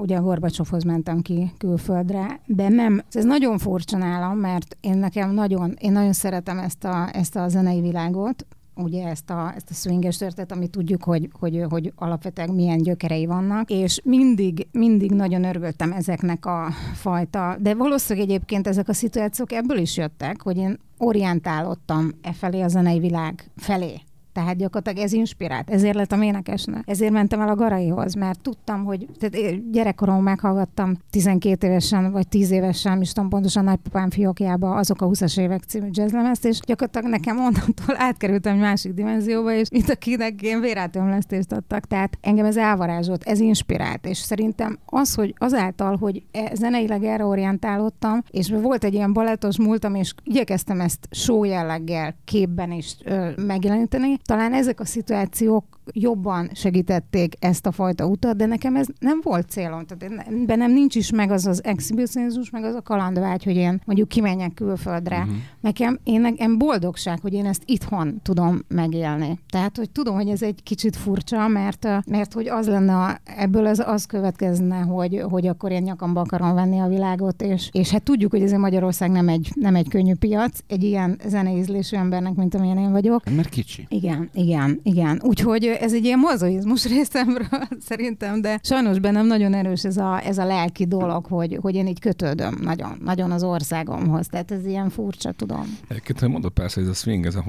ugye 0.00 0.16
a 0.16 0.20
Gorbacsovhoz 0.20 0.82
mentem 0.82 1.20
ki 1.20 1.52
külföldre, 1.58 2.40
de 2.46 2.68
nem, 2.68 3.02
ez 3.12 3.24
nagyon 3.24 3.58
furcsa 3.58 3.96
nálam, 3.96 4.38
mert 4.38 4.76
én 4.80 4.98
nekem 4.98 5.30
nagyon, 5.30 5.76
én 5.78 5.92
nagyon 5.92 6.12
szeretem 6.12 6.58
ezt 6.58 6.84
a, 6.84 7.08
ezt 7.12 7.36
a 7.36 7.48
zenei 7.48 7.80
világot, 7.80 8.46
ugye 8.82 9.06
ezt 9.06 9.30
a, 9.30 9.52
ezt 9.54 9.70
a 9.70 9.74
swinges 9.74 10.16
történet, 10.16 10.52
amit 10.52 10.70
tudjuk, 10.70 11.04
hogy, 11.04 11.28
hogy, 11.32 11.64
hogy 11.68 11.92
alapvetően 11.96 12.50
milyen 12.50 12.82
gyökerei 12.82 13.26
vannak, 13.26 13.70
és 13.70 14.00
mindig, 14.04 14.66
mindig 14.72 15.10
nagyon 15.10 15.44
örültem 15.44 15.92
ezeknek 15.92 16.46
a 16.46 16.70
fajta, 16.94 17.56
de 17.60 17.74
valószínűleg 17.74 18.28
egyébként 18.28 18.66
ezek 18.66 18.88
a 18.88 18.92
szituációk 18.92 19.52
ebből 19.52 19.78
is 19.78 19.96
jöttek, 19.96 20.42
hogy 20.42 20.56
én 20.56 20.78
orientálódtam 20.98 22.10
e 22.22 22.32
felé 22.32 22.60
a 22.60 22.68
zenei 22.68 22.98
világ 22.98 23.50
felé. 23.56 24.00
Tehát 24.40 24.56
gyakorlatilag 24.56 25.04
ez 25.04 25.12
inspirált, 25.12 25.70
ezért 25.70 25.94
lettem 25.94 26.22
énekesnek. 26.22 26.82
Ezért 26.86 27.12
mentem 27.12 27.40
el 27.40 27.48
a 27.48 27.54
Garaihoz, 27.54 28.14
mert 28.14 28.40
tudtam, 28.40 28.84
hogy 28.84 29.06
tehát 29.18 29.70
gyerekkoromban 29.70 30.22
meghallgattam 30.22 30.96
12 31.10 31.66
évesen, 31.66 32.12
vagy 32.12 32.28
10 32.28 32.50
évesen, 32.50 32.92
nem 32.92 33.00
is 33.00 33.12
tudom 33.12 33.28
pontosan 33.28 33.64
nagypapám 33.64 34.10
fiókjába 34.10 34.74
azok 34.74 35.02
a 35.02 35.06
20-as 35.06 35.40
évek 35.40 35.62
című 35.62 35.88
jazzlemezt, 35.90 36.44
és 36.44 36.60
gyakorlatilag 36.60 37.10
nekem 37.10 37.36
onnantól 37.38 37.94
átkerültem 38.08 38.54
egy 38.54 38.60
másik 38.60 38.92
dimenzióba, 38.92 39.52
és 39.52 39.68
mint 39.70 39.90
akinek 39.90 40.42
én 40.42 40.60
vérátömlesztést 40.60 41.52
adtak. 41.52 41.86
Tehát 41.86 42.18
engem 42.20 42.44
ez 42.44 42.56
elvarázsolt, 42.56 43.22
ez 43.22 43.40
inspirált, 43.40 44.06
és 44.06 44.18
szerintem 44.18 44.78
az, 44.86 45.14
hogy 45.14 45.34
azáltal, 45.38 45.96
hogy 45.96 46.22
e, 46.32 46.50
zeneileg 46.54 47.04
erre 47.04 47.24
orientálódtam, 47.24 48.22
és 48.30 48.50
volt 48.62 48.84
egy 48.84 48.94
ilyen 48.94 49.12
balettos 49.12 49.58
múltam, 49.58 49.94
és 49.94 50.14
igyekeztem 50.24 50.80
ezt 50.80 51.08
show 51.10 51.44
jelleggel 51.44 52.14
képben 52.24 52.72
is 52.72 52.96
ö, 53.04 53.28
megjeleníteni, 53.46 54.18
talán 54.30 54.54
ezek 54.54 54.80
a 54.80 54.84
szituációk 54.84 55.64
jobban 55.92 56.50
segítették 56.54 57.34
ezt 57.38 57.66
a 57.66 57.72
fajta 57.72 58.06
utat, 58.06 58.36
de 58.36 58.46
nekem 58.46 58.76
ez 58.76 58.86
nem 58.98 59.20
volt 59.22 59.48
célom. 59.48 59.86
Tehát 59.86 60.46
bennem 60.46 60.72
nincs 60.72 60.94
is 60.94 61.10
meg 61.10 61.30
az 61.30 61.46
az 61.46 61.64
exhibicionizmus, 61.64 62.50
meg 62.50 62.64
az 62.64 62.74
a 62.74 62.82
kalandvágy, 62.82 63.44
hogy 63.44 63.56
én 63.56 63.80
mondjuk 63.84 64.08
kimenjek 64.08 64.54
külföldre. 64.54 65.18
Uh-huh. 65.18 65.34
Nekem, 65.60 65.98
én, 66.04 66.20
nekem 66.20 66.58
boldogság, 66.58 67.20
hogy 67.20 67.32
én 67.32 67.46
ezt 67.46 67.62
itthon 67.64 68.20
tudom 68.22 68.58
megélni. 68.68 69.38
Tehát, 69.48 69.76
hogy 69.76 69.90
tudom, 69.90 70.14
hogy 70.14 70.28
ez 70.28 70.42
egy 70.42 70.62
kicsit 70.62 70.96
furcsa, 70.96 71.48
mert, 71.48 71.88
mert 72.06 72.32
hogy 72.32 72.48
az 72.48 72.66
lenne, 72.66 73.20
ebből 73.24 73.66
az, 73.66 73.82
az 73.86 74.04
következne, 74.06 74.78
hogy, 74.78 75.22
hogy 75.30 75.46
akkor 75.46 75.70
én 75.70 75.82
nyakamba 75.82 76.20
akarom 76.20 76.54
venni 76.54 76.78
a 76.78 76.88
világot, 76.88 77.42
és, 77.42 77.68
és 77.72 77.90
hát 77.90 78.02
tudjuk, 78.02 78.30
hogy 78.30 78.42
ez 78.42 78.52
Magyarország 78.52 79.10
nem 79.10 79.28
egy, 79.28 79.50
nem 79.54 79.74
egy 79.74 79.88
könnyű 79.88 80.14
piac, 80.14 80.58
egy 80.66 80.82
ilyen 80.82 81.20
zeneízlésű 81.26 81.96
embernek, 81.96 82.34
mint 82.34 82.54
amilyen 82.54 82.78
én 82.78 82.90
vagyok. 82.90 83.34
Mert 83.36 83.48
kicsi. 83.48 83.86
Igen, 83.88 84.09
igen, 84.34 84.80
igen. 84.82 85.20
Úgyhogy 85.22 85.64
ez 85.64 85.92
egy 85.92 86.04
ilyen 86.04 86.18
mozoizmus 86.18 86.84
részemről 86.86 87.68
szerintem, 87.88 88.40
de 88.40 88.60
sajnos 88.62 88.98
bennem 88.98 89.26
nagyon 89.26 89.54
erős 89.54 89.84
ez 89.84 89.96
a, 89.96 90.20
ez 90.24 90.38
a 90.38 90.44
lelki 90.44 90.86
dolog, 90.86 91.26
hogy, 91.26 91.58
hogy 91.60 91.74
én 91.74 91.86
így 91.86 92.00
kötődöm 92.00 92.58
nagyon, 92.62 92.98
nagyon 93.04 93.30
az 93.30 93.42
országomhoz. 93.42 94.26
Tehát 94.26 94.50
ez 94.50 94.66
ilyen 94.66 94.90
furcsa, 94.90 95.32
tudom. 95.32 95.78
Egyébként 95.88 96.28
mondod 96.28 96.52
persze, 96.52 96.80
ez 96.80 96.88
a 96.88 96.92
swing, 96.92 97.26
ez 97.26 97.34
a 97.34 97.44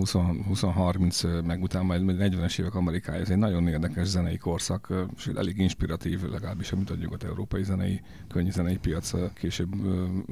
20-30, 0.53 1.45
meg 1.45 1.61
utána 1.61 1.85
majd 1.85 2.01
40-es 2.19 2.59
évek 2.59 2.75
Amerikája, 2.75 3.21
ez 3.21 3.29
egy 3.29 3.37
nagyon 3.37 3.67
érdekes 3.67 4.07
zenei 4.07 4.37
korszak, 4.37 4.93
és 5.17 5.29
elég 5.35 5.57
inspiratív, 5.57 6.29
legalábbis 6.31 6.71
amit 6.71 6.89
a 6.89 6.95
nyugat-európai 7.01 7.63
zenei, 7.63 8.01
könnyű 8.27 8.51
zenei 8.51 8.77
piac 8.77 9.11
később 9.33 9.73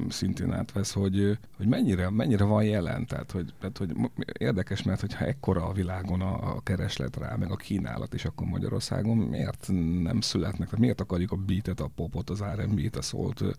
szintén 0.08 0.52
átvesz, 0.52 0.92
hogy, 0.92 1.38
hogy 1.56 1.66
mennyire, 1.66 2.10
mennyire 2.10 2.44
van 2.44 2.64
jelen. 2.64 3.06
Tehát 3.06 3.30
hogy, 3.30 3.52
tehát, 3.60 3.78
hogy 3.78 3.94
érdekes, 4.38 4.82
mert 4.82 5.00
hogyha 5.00 5.24
ekkora 5.24 5.66
a 5.66 5.72
világon 5.72 6.19
a, 6.20 6.54
a 6.56 6.60
kereslet 6.60 7.16
rá, 7.16 7.36
meg 7.36 7.50
a 7.50 7.56
kínálat 7.56 8.14
is 8.14 8.24
akkor 8.24 8.46
Magyarországon, 8.46 9.16
miért 9.16 9.68
nem 10.02 10.20
születnek? 10.20 10.64
Tehát 10.64 10.80
miért 10.80 11.00
akarjuk 11.00 11.32
a 11.32 11.36
beatet, 11.36 11.80
a 11.80 11.90
popot, 11.94 12.30
az 12.30 12.42
R&B-t, 12.56 12.96
a 12.96 13.02
szólt 13.02 13.40
uh, 13.40 13.54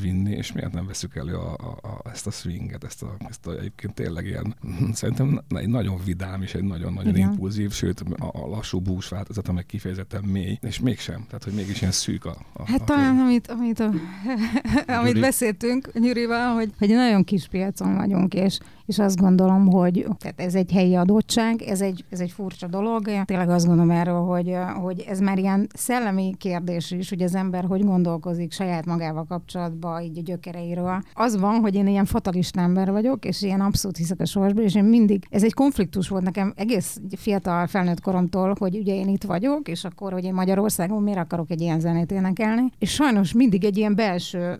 vinni, 0.00 0.30
és 0.30 0.52
miért 0.52 0.72
nem 0.72 0.86
veszük 0.86 1.16
elő 1.16 1.34
a, 1.34 1.52
a, 1.52 1.88
a, 1.88 2.10
ezt 2.10 2.26
a 2.26 2.30
swinget, 2.30 2.84
ezt 2.84 3.02
a, 3.02 3.16
ezt 3.28 3.46
a 3.46 3.58
egyébként 3.58 3.94
tényleg 3.94 4.26
ilyen, 4.26 4.54
szerintem 4.92 5.40
egy 5.48 5.68
nagyon 5.68 6.00
vidám 6.04 6.42
és 6.42 6.54
egy 6.54 6.64
nagyon-nagyon 6.64 7.16
Igen. 7.16 7.30
impulzív, 7.30 7.72
sőt 7.72 8.00
a, 8.00 8.30
a 8.32 8.46
lassú 8.46 8.80
bús 8.80 9.08
változata 9.08 9.52
meg 9.52 9.66
kifejezetten 9.66 10.24
mély, 10.24 10.58
és 10.60 10.80
mégsem, 10.80 11.24
tehát 11.26 11.44
hogy 11.44 11.52
mégis 11.52 11.80
ilyen 11.80 11.92
szűk 11.92 12.24
a, 12.24 12.36
a 12.52 12.70
Hát 12.70 12.80
a 12.80 12.84
talán, 12.84 13.18
amit, 13.18 13.46
amit, 13.46 13.80
a, 13.80 13.90
amit 15.00 15.20
beszéltünk 15.20 15.92
Nyurival, 15.92 16.54
hogy, 16.54 16.72
hogy 16.78 16.88
nagyon 16.88 17.24
kis 17.24 17.48
piacon 17.48 17.96
vagyunk, 17.96 18.34
és 18.34 18.58
és 18.86 18.98
azt 18.98 19.20
gondolom, 19.20 19.66
hogy 19.66 20.06
tehát 20.18 20.40
ez 20.40 20.54
egy 20.54 20.72
helyi 20.72 20.94
adottság, 20.94 21.62
ez 21.62 21.80
egy, 21.80 22.04
ez 22.08 22.20
egy 22.20 22.30
furcsa 22.30 22.66
dolog. 22.66 23.08
Én 23.08 23.24
tényleg 23.24 23.48
azt 23.48 23.66
gondolom 23.66 23.90
erről, 23.90 24.20
hogy, 24.20 24.56
hogy 24.82 25.04
ez 25.08 25.20
már 25.20 25.38
ilyen 25.38 25.66
szellemi 25.74 26.34
kérdés 26.38 26.90
is, 26.90 27.08
hogy 27.08 27.22
az 27.22 27.34
ember 27.34 27.64
hogy 27.64 27.84
gondolkozik 27.84 28.52
saját 28.52 28.86
magával 28.86 29.24
kapcsolatban, 29.24 30.02
így 30.02 30.18
a 30.18 30.22
gyökereiről. 30.22 31.02
Az 31.14 31.40
van, 31.40 31.60
hogy 31.60 31.74
én 31.74 31.86
ilyen 31.86 32.04
fatalista 32.04 32.60
ember 32.60 32.90
vagyok, 32.90 33.24
és 33.24 33.42
ilyen 33.42 33.60
abszolút 33.60 33.96
hiszek 33.96 34.20
a 34.20 34.24
sorsba, 34.24 34.62
és 34.62 34.74
én 34.74 34.84
mindig, 34.84 35.24
ez 35.30 35.44
egy 35.44 35.54
konfliktus 35.54 36.08
volt 36.08 36.22
nekem 36.22 36.52
egész 36.56 37.00
fiatal 37.16 37.66
felnőtt 37.66 38.00
koromtól, 38.00 38.54
hogy 38.58 38.76
ugye 38.76 38.94
én 38.94 39.08
itt 39.08 39.24
vagyok, 39.24 39.68
és 39.68 39.84
akkor, 39.84 40.12
hogy 40.12 40.24
én 40.24 40.34
Magyarországon 40.34 41.02
miért 41.02 41.18
akarok 41.18 41.50
egy 41.50 41.60
ilyen 41.60 41.80
zenét 41.80 42.12
énekelni. 42.12 42.72
És 42.78 42.90
sajnos 42.90 43.32
mindig 43.32 43.64
egy 43.64 43.76
ilyen 43.76 43.94
belső 43.94 44.58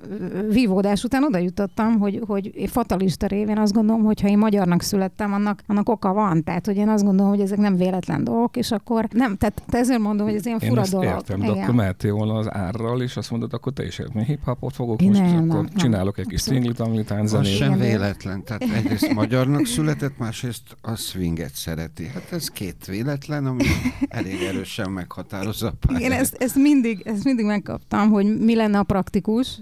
vívódás 0.49 1.05
után 1.05 1.25
oda 1.25 1.39
jutottam, 1.39 1.99
hogy, 1.99 2.23
hogy 2.27 2.53
fatalista 2.67 3.27
révén 3.27 3.59
azt 3.59 3.73
gondolom, 3.73 4.05
hogy 4.05 4.14
hogyha 4.15 4.33
én 4.33 4.39
magyarnak 4.39 4.83
születtem, 4.83 5.33
annak, 5.33 5.63
annak 5.67 5.89
oka 5.89 6.13
van. 6.13 6.45
Tehát, 6.45 6.67
hogy 6.67 6.77
én 6.77 6.89
azt 6.89 7.05
gondolom, 7.05 7.31
hogy 7.31 7.41
ezek 7.41 7.59
nem 7.59 7.77
véletlen 7.77 8.25
dolgok, 8.25 8.57
és 8.57 8.71
akkor 8.71 9.09
nem, 9.13 9.37
tehát 9.37 9.63
ezért 9.67 9.99
mondom, 9.99 10.27
hogy 10.27 10.37
ez 10.37 10.47
ilyen 10.47 10.59
fura 10.59 10.83
én 10.85 10.91
dolog. 10.91 11.07
Értem, 11.07 11.41
de 11.41 11.47
akkor 11.47 11.75
mehetél 11.75 12.13
volna 12.13 12.35
az 12.35 12.53
árral, 12.53 13.03
és 13.03 13.17
azt 13.17 13.31
mondod, 13.31 13.53
akkor 13.53 13.73
te 13.73 13.87
is 13.87 14.01
hip-hopot 14.27 14.75
fogok 14.75 15.03
én 15.03 15.09
most, 15.09 15.21
nem, 15.21 15.51
akkor 15.51 15.65
nem, 15.65 15.75
csinálok 15.75 16.17
nem. 16.17 16.25
egy 16.25 16.33
kis 16.33 16.41
szinglit, 16.41 16.81
amit. 16.81 17.11
Az 17.11 17.47
sem 17.47 17.79
véletlen. 17.79 18.45
Tehát 18.45 18.63
egyrészt 18.77 19.15
magyarnak 19.15 19.67
született, 19.67 20.19
másrészt 20.19 20.77
a 20.83 20.95
swinget 20.95 21.55
szereti. 21.55 22.07
Hát 22.07 22.33
ez 22.33 22.49
két 22.49 22.85
véletlen, 22.87 23.47
ami 23.47 23.65
elég 24.09 24.43
erősen 24.43 24.91
meghatározza 24.91 25.73
a 25.89 25.97
Igen, 25.99 26.13
ezt, 26.13 26.35
ezt, 26.39 26.57
mindig, 26.57 27.03
ezt 27.05 27.25
mindig 27.25 27.45
megkaptam, 27.45 28.11
hogy 28.11 28.39
mi 28.39 28.55
lenne 28.55 28.79
a 28.79 28.83
praktikus, 28.83 29.61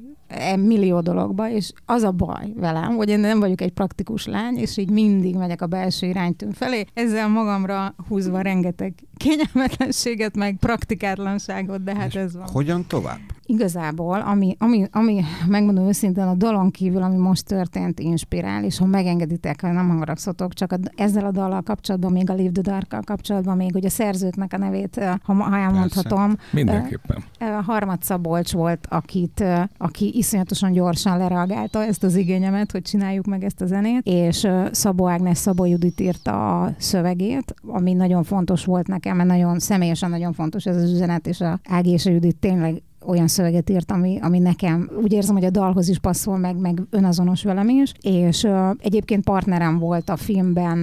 millió 0.56 1.00
dologba, 1.00 1.50
és 1.50 1.72
az 1.86 2.02
a 2.02 2.10
baj 2.10 2.52
velem, 2.56 2.96
hogy 2.96 3.08
én 3.08 3.20
nem 3.20 3.40
vagyok 3.40 3.60
egy 3.60 3.72
praktikus 3.72 4.26
lány, 4.26 4.56
és 4.56 4.76
így 4.76 4.90
mindig 4.90 5.36
megyek 5.36 5.62
a 5.62 5.66
belső 5.66 6.06
iránytűn 6.06 6.52
felé, 6.52 6.84
ezzel 6.94 7.28
magamra 7.28 7.94
húzva 8.08 8.40
rengeteg 8.40 8.94
kényelmetlenséget, 9.16 10.36
meg 10.36 10.56
praktikátlanságot, 10.60 11.82
de 11.82 11.94
hát 11.96 12.06
és 12.06 12.14
ez 12.14 12.36
van. 12.36 12.48
Hogyan 12.52 12.86
tovább? 12.86 13.20
Igazából, 13.46 14.20
ami, 14.20 14.56
ami, 14.58 14.86
ami 14.90 15.22
megmondom 15.48 15.86
őszintén 15.86 16.24
a 16.24 16.34
dalon 16.34 16.70
kívül, 16.70 17.02
ami 17.02 17.16
most 17.16 17.46
történt, 17.46 18.00
inspirál, 18.00 18.64
és 18.64 18.78
ha 18.78 18.86
megengeditek, 18.86 19.60
ha 19.60 19.72
nem 19.72 19.88
haragszotok, 19.88 20.52
csak 20.52 20.72
a, 20.72 20.76
ezzel 20.96 21.24
a 21.24 21.30
dallal 21.30 21.62
kapcsolatban, 21.62 22.12
még 22.12 22.30
a 22.30 22.34
Live 22.34 22.50
the 22.50 22.62
dark 22.62 23.04
kapcsolatban, 23.04 23.56
még 23.56 23.72
hogy 23.72 23.84
a 23.84 23.90
szerzőknek 23.90 24.52
a 24.52 24.58
nevét, 24.58 25.04
ha, 25.22 25.34
ha 25.34 25.56
elmondhatom. 25.56 26.26
Persze. 26.26 26.52
Mindenképpen. 26.52 27.24
Harmad 27.66 28.02
Szabolcs 28.02 28.52
volt, 28.52 28.86
akit, 28.90 29.44
aki 29.78 30.12
iszonyatosan 30.16 30.72
gyorsan 30.72 31.18
lereagálta 31.18 31.84
ezt 31.84 32.04
az 32.04 32.16
igényemet, 32.16 32.72
hogy 32.72 32.82
csináljuk 32.82 33.26
meg 33.26 33.44
ezt 33.44 33.60
a 33.60 33.66
zenét, 33.66 34.06
és 34.06 34.48
Szabó 34.70 35.08
Ágnes, 35.08 35.38
Szabó 35.38 35.64
Judit 35.64 36.00
írta 36.00 36.62
a 36.62 36.74
szövegét, 36.78 37.54
ami 37.66 37.92
nagyon 37.92 38.22
fontos 38.22 38.64
volt 38.64 38.86
nekem, 38.86 39.16
mert 39.16 39.28
nagyon 39.28 39.58
személyesen 39.58 40.10
nagyon 40.10 40.32
fontos 40.32 40.64
ez 40.64 40.76
az 40.76 40.90
üzenet, 40.92 41.26
és 41.26 41.40
a 41.40 41.60
Ági 41.68 41.90
és 41.90 42.06
a 42.06 42.10
Judit 42.10 42.36
tényleg 42.36 42.82
olyan 43.06 43.28
szöveget 43.28 43.70
írt, 43.70 43.90
ami, 43.90 44.18
ami 44.22 44.38
nekem 44.38 44.90
úgy 45.02 45.12
érzem, 45.12 45.34
hogy 45.34 45.44
a 45.44 45.50
dalhoz 45.50 45.88
is 45.88 45.98
passzol, 45.98 46.38
meg, 46.38 46.56
meg 46.56 46.82
önazonos 46.90 47.42
velem 47.42 47.68
is, 47.68 47.92
és 48.00 48.42
uh, 48.42 48.70
egyébként 48.78 49.24
partnerem 49.24 49.78
volt 49.78 50.08
a 50.08 50.16
filmben 50.16 50.78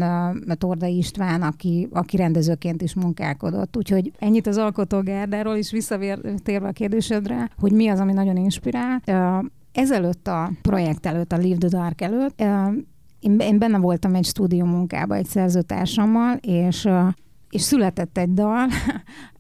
uh, 0.47 0.53
Torda 0.53 0.85
István, 0.85 1.41
aki, 1.41 1.87
aki 1.91 2.17
rendezőként 2.17 2.81
is 2.81 2.93
munkálkodott, 2.93 3.77
úgyhogy 3.77 4.11
ennyit 4.19 4.47
az 4.47 4.57
alkotógárdáról 4.57 5.55
is 5.55 5.71
visszatérve 5.71 6.67
a 6.67 6.71
kérdésedre, 6.71 7.49
hogy 7.57 7.71
mi 7.71 7.87
az, 7.87 7.99
ami 7.99 8.13
nagyon 8.13 8.37
inspirál. 8.37 9.01
Uh, 9.07 9.45
ezelőtt 9.71 10.27
a 10.27 10.51
projekt 10.61 11.05
előtt, 11.05 11.31
a 11.31 11.37
Leave 11.37 11.57
the 11.57 11.67
Dark 11.67 12.01
előtt, 12.01 12.41
uh, 12.41 12.73
én, 13.19 13.59
benne 13.59 13.77
voltam 13.77 14.15
egy 14.15 14.25
stúdió 14.25 14.65
munkában 14.65 15.17
egy 15.17 15.25
szerzőtársammal, 15.25 16.37
és 16.41 16.87
és 17.49 17.61
született 17.61 18.17
egy 18.17 18.33
dal, 18.33 18.67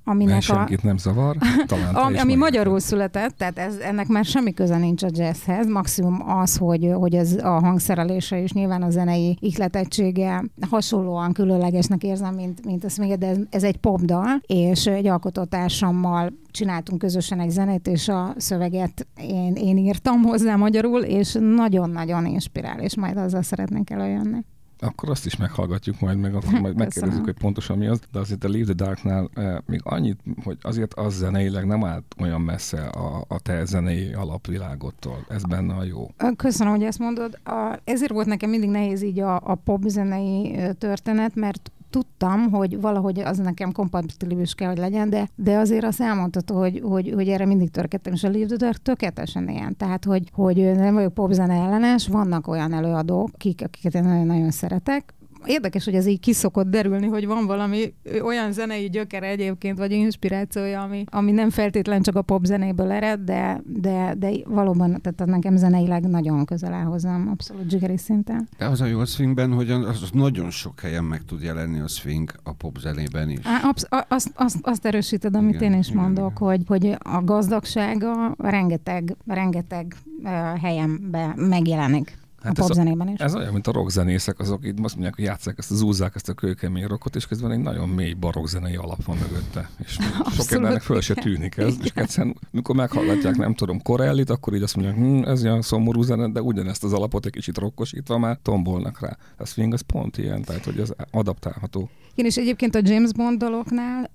aminek 0.09 0.41
senkit 0.41 0.79
a... 0.83 0.87
nem 0.87 0.97
zavar, 0.97 1.37
talán 1.65 1.95
ami, 1.95 2.17
ami 2.17 2.35
magyarul 2.35 2.79
született, 2.79 3.37
tehát 3.37 3.57
ez, 3.57 3.75
ennek 3.75 4.07
már 4.07 4.25
semmi 4.25 4.53
köze 4.53 4.77
nincs 4.77 5.03
a 5.03 5.07
jazzhez, 5.11 5.67
maximum 5.67 6.29
az, 6.29 6.57
hogy, 6.57 6.91
hogy 6.93 7.15
ez 7.15 7.33
a 7.43 7.59
hangszerelése 7.59 8.41
és 8.41 8.51
nyilván 8.51 8.81
a 8.81 8.89
zenei 8.89 9.37
ihletettsége 9.39 10.43
hasonlóan 10.69 11.33
különlegesnek 11.33 12.03
érzem, 12.03 12.35
mint, 12.35 12.65
mint 12.65 12.85
ezt 12.85 12.97
még, 12.97 13.17
de 13.17 13.27
ez, 13.27 13.37
ez 13.49 13.63
egy 13.63 13.77
popdal, 13.77 14.41
és 14.47 14.85
egy 14.85 15.07
alkotótársammal 15.07 16.33
csináltunk 16.51 16.99
közösen 16.99 17.39
egy 17.39 17.49
zenét, 17.49 17.87
és 17.87 18.07
a 18.07 18.33
szöveget 18.37 19.07
én, 19.21 19.53
én 19.55 19.77
írtam 19.77 20.21
hozzá 20.21 20.55
magyarul, 20.55 21.01
és 21.01 21.37
nagyon-nagyon 21.39 22.25
inspirál, 22.25 22.79
és 22.79 22.95
majd 22.95 23.17
azzal 23.17 23.41
szeretnénk 23.41 23.89
előjönni 23.89 24.45
akkor 24.79 25.09
azt 25.09 25.25
is 25.25 25.37
meghallgatjuk 25.37 25.99
majd, 25.99 26.17
meg 26.17 26.35
akkor 26.35 26.59
majd 26.59 26.75
megkérdezzük, 26.75 27.23
hogy 27.23 27.37
pontosan 27.39 27.77
mi 27.77 27.87
az, 27.87 27.99
de 28.11 28.19
azért 28.19 28.43
a 28.43 28.49
Leave 28.49 28.73
the 28.73 28.85
Darknál 28.85 29.29
eh, 29.33 29.57
még 29.65 29.81
annyit, 29.83 30.19
hogy 30.43 30.57
azért 30.61 30.93
az 30.93 31.15
zeneileg 31.15 31.65
nem 31.65 31.83
állt 31.83 32.15
olyan 32.19 32.41
messze 32.41 32.85
a, 32.85 33.25
a 33.27 33.39
te 33.39 33.65
zenei 33.65 34.13
alapvilágottól. 34.13 35.25
Ez 35.29 35.43
benne 35.43 35.73
a 35.73 35.83
jó. 35.83 36.11
Köszönöm, 36.35 36.73
hogy 36.73 36.83
ezt 36.83 36.99
mondod. 36.99 37.39
A, 37.43 37.79
ezért 37.83 38.11
volt 38.11 38.27
nekem 38.27 38.49
mindig 38.49 38.69
nehéz 38.69 39.01
így 39.01 39.19
a, 39.19 39.35
a 39.35 39.55
pop 39.55 39.83
zenei 39.87 40.59
történet, 40.77 41.35
mert 41.35 41.71
tudtam, 41.89 42.51
hogy 42.51 42.81
valahogy 42.81 43.19
az 43.19 43.37
nekem 43.37 43.71
kompatibilis 43.71 44.53
kell, 44.53 44.67
hogy 44.67 44.77
legyen, 44.77 45.09
de, 45.09 45.29
de 45.35 45.57
azért 45.57 45.83
azt 45.83 46.01
elmondható, 46.01 46.55
hogy, 46.55 46.81
hogy, 46.83 47.11
hogy 47.15 47.27
erre 47.27 47.45
mindig 47.45 47.71
törkedtem, 47.71 48.13
és 48.13 48.23
a 48.23 48.29
Live 48.29 48.73
tökéletesen 48.83 49.49
ilyen. 49.49 49.77
Tehát, 49.77 50.05
hogy, 50.05 50.29
hogy 50.33 50.57
nem 50.57 50.93
vagyok 50.93 51.13
popzene 51.13 51.53
ellenes, 51.53 52.07
vannak 52.07 52.47
olyan 52.47 52.73
előadók, 52.73 53.29
akik, 53.33 53.61
akiket 53.63 53.93
én 53.93 54.03
nagyon-nagyon 54.03 54.51
szeretek, 54.51 55.13
érdekes, 55.45 55.85
hogy 55.85 55.95
ez 55.95 56.05
így 56.05 56.19
kiszokott 56.19 56.67
derülni, 56.67 57.07
hogy 57.07 57.25
van 57.25 57.45
valami 57.45 57.93
olyan 58.21 58.51
zenei 58.51 58.89
gyökere 58.89 59.27
egyébként, 59.27 59.77
vagy 59.77 59.91
inspirációja, 59.91 60.81
ami, 60.81 61.03
ami 61.09 61.31
nem 61.31 61.49
feltétlen 61.49 62.01
csak 62.01 62.15
a 62.15 62.21
pop 62.21 62.45
zenéből 62.45 62.91
ered, 62.91 63.19
de, 63.19 63.61
de, 63.65 64.15
de 64.17 64.31
valóban, 64.45 65.01
tehát 65.01 65.31
nekem 65.31 65.55
zeneileg 65.55 66.09
nagyon 66.09 66.45
közel 66.45 66.73
áll 66.73 66.83
hozzám, 66.83 67.27
abszolút 67.31 67.69
zsigeri 67.69 67.97
szinten. 67.97 68.47
De 68.57 68.65
az 68.65 68.81
a 68.81 68.85
jó 68.85 68.99
a 68.99 69.05
swingben, 69.05 69.53
hogy 69.53 69.71
az, 69.71 70.01
az 70.01 70.09
nagyon 70.13 70.49
sok 70.49 70.79
helyen 70.79 71.03
meg 71.03 71.23
tud 71.25 71.41
jelenni 71.41 71.79
a 71.79 71.87
swing 71.87 72.31
a 72.43 72.53
pop 72.53 72.77
zenében 72.77 73.29
is. 73.29 73.39
Á, 73.43 73.61
absz- 73.63 73.87
azt, 74.07 74.31
azt, 74.35 74.57
azt 74.61 74.85
erősíted, 74.85 75.35
amit 75.35 75.55
igen, 75.55 75.73
én 75.73 75.79
is 75.79 75.89
igen, 75.89 76.01
mondok, 76.01 76.31
igen. 76.35 76.47
Hogy, 76.47 76.61
hogy 76.67 76.97
a 76.99 77.23
gazdagsága 77.23 78.35
rengeteg, 78.37 79.15
rengeteg 79.27 79.95
uh, 80.23 80.31
helyen 80.61 80.89
megjelenik. 81.35 82.17
Hát 82.43 82.59
a 82.59 82.61
popzenében 82.61 83.07
is. 83.07 83.19
Ez 83.19 83.35
olyan, 83.35 83.53
mint 83.53 83.67
a 83.67 83.71
rockzenészek, 83.71 84.39
azok 84.39 84.65
itt 84.65 84.79
azt 84.79 84.93
mondják, 84.93 85.15
hogy 85.15 85.23
játszák 85.23 85.57
ezt, 85.57 85.73
zúzzák 85.73 86.15
ezt 86.15 86.29
a 86.29 86.33
kőkemény 86.33 86.85
rockot, 86.85 87.15
és 87.15 87.27
közben 87.27 87.51
egy 87.51 87.59
nagyon 87.59 87.89
mély 87.89 88.13
barokzenei 88.13 88.75
alap 88.75 89.03
van 89.03 89.17
mögötte. 89.17 89.69
És 89.77 89.97
Abszolút. 89.99 90.33
sok 90.33 90.51
embernek 90.51 90.81
föl 90.81 91.01
se 91.01 91.13
tűnik 91.13 91.57
ez. 91.57 91.73
Igen. 91.73 91.81
És 91.83 91.91
egyszerűen, 91.93 92.35
mikor 92.51 92.75
meghallgatják, 92.75 93.37
nem 93.37 93.53
tudom, 93.53 93.81
Corellit, 93.81 94.29
akkor 94.29 94.53
így 94.53 94.63
azt 94.63 94.75
mondják, 94.75 94.97
hm, 94.97 95.29
ez 95.29 95.43
olyan 95.43 95.61
szomorú 95.61 96.01
zene, 96.01 96.27
de 96.27 96.41
ugyanezt 96.41 96.83
az 96.83 96.93
alapot 96.93 97.25
egy 97.25 97.31
kicsit 97.31 97.57
rokkosítva 97.57 98.17
már 98.17 98.39
tombolnak 98.41 98.99
rá. 98.99 99.17
A 99.37 99.45
swing 99.45 99.73
az 99.73 99.81
pont 99.81 100.17
ilyen, 100.17 100.41
tehát 100.41 100.65
hogy 100.65 100.79
ez 100.79 100.89
adaptálható. 101.11 101.89
Igen, 102.19 102.31
és 102.31 102.37
egyébként 102.37 102.75
a 102.75 102.79
James 102.83 103.13
Bond 103.13 103.37
doloknál 103.37 104.09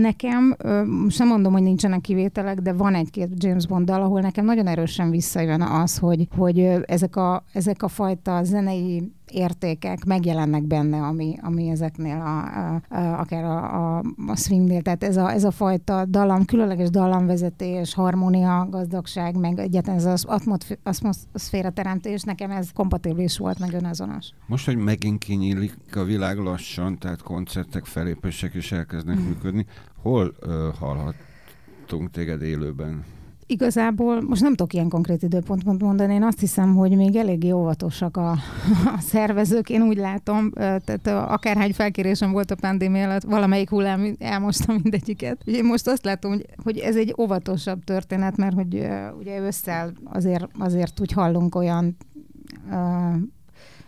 nekem, 0.00 0.56
sem 1.08 1.26
mondom, 1.26 1.52
hogy 1.52 1.62
nincsenek 1.62 2.00
kivételek, 2.00 2.60
de 2.60 2.72
van 2.72 2.94
egy-két 2.94 3.28
James 3.36 3.66
Bond 3.66 3.86
dal, 3.86 4.02
ahol 4.02 4.20
nekem 4.20 4.44
nagyon 4.44 4.66
erősen 4.66 5.10
visszajön 5.10 5.62
az, 5.62 5.98
hogy, 5.98 6.28
hogy 6.36 6.58
ezek, 6.86 7.16
a, 7.16 7.44
ezek 7.52 7.82
a 7.82 7.88
fajta 7.88 8.44
zenei 8.44 9.12
értékek 9.30 10.04
megjelennek 10.04 10.62
benne, 10.62 11.02
ami, 11.02 11.36
ami 11.40 11.68
ezeknél 11.68 12.20
a, 12.20 12.38
a, 12.38 12.82
a, 12.88 13.18
akár 13.18 13.44
a, 13.44 13.96
a, 13.96 14.02
a 14.26 14.36
swingnél. 14.36 14.82
Tehát 14.82 15.04
ez 15.04 15.16
a, 15.16 15.30
ez 15.30 15.44
a 15.44 15.50
fajta 15.50 16.04
dallam, 16.04 16.44
különleges 16.44 16.90
dallamvezetés, 16.90 17.94
harmónia, 17.94 18.66
gazdagság, 18.70 19.38
meg 19.38 19.58
egyetlen 19.58 19.96
ez 19.96 20.04
az 20.04 20.26
atmoszféra 20.82 21.70
teremtés, 21.70 22.22
nekem 22.22 22.50
ez 22.50 22.72
kompatibilis 22.72 23.38
volt, 23.38 23.58
meg 23.58 23.72
önazonos. 23.72 24.30
Most, 24.46 24.66
hogy 24.66 24.76
megint 24.76 25.18
kinyílik 25.18 25.96
a 25.96 26.02
világ 26.02 26.38
lassan, 26.38 26.98
tehát 26.98 27.22
koncertek, 27.22 27.84
felépések 27.84 28.54
is 28.54 28.72
elkezdnek 28.72 29.18
mm. 29.18 29.26
működni, 29.26 29.66
hol 30.02 30.34
uh, 30.40 30.74
hallhattunk 30.78 32.10
téged 32.10 32.42
élőben? 32.42 33.04
Igazából 33.48 34.22
most 34.22 34.42
nem 34.42 34.54
tudok 34.54 34.72
ilyen 34.72 34.88
konkrét 34.88 35.22
időpontot 35.22 35.82
mondani, 35.82 36.14
én 36.14 36.22
azt 36.22 36.40
hiszem, 36.40 36.74
hogy 36.74 36.96
még 36.96 37.16
eléggé 37.16 37.50
óvatosak 37.50 38.16
a, 38.16 38.30
a 38.96 39.00
szervezők, 39.00 39.70
én 39.70 39.82
úgy 39.82 39.96
látom, 39.96 40.50
tehát 40.50 41.06
akárhány 41.06 41.72
felkérésem 41.72 42.32
volt 42.32 42.50
a 42.50 42.54
pandémia 42.54 43.04
alatt, 43.04 43.22
valamelyik 43.22 43.70
hullám 43.70 44.16
elmostam 44.18 44.76
mindegyiket. 44.82 45.42
Én 45.44 45.64
most 45.64 45.88
azt 45.88 46.04
látom, 46.04 46.30
hogy, 46.30 46.46
hogy 46.62 46.78
ez 46.78 46.96
egy 46.96 47.14
óvatosabb 47.18 47.84
történet, 47.84 48.36
mert 48.36 48.54
hogy 48.54 48.86
ugye 49.18 49.40
össze 49.40 49.92
azért, 50.04 50.48
azért 50.58 51.00
úgy 51.00 51.12
hallunk 51.12 51.54
olyan 51.54 51.96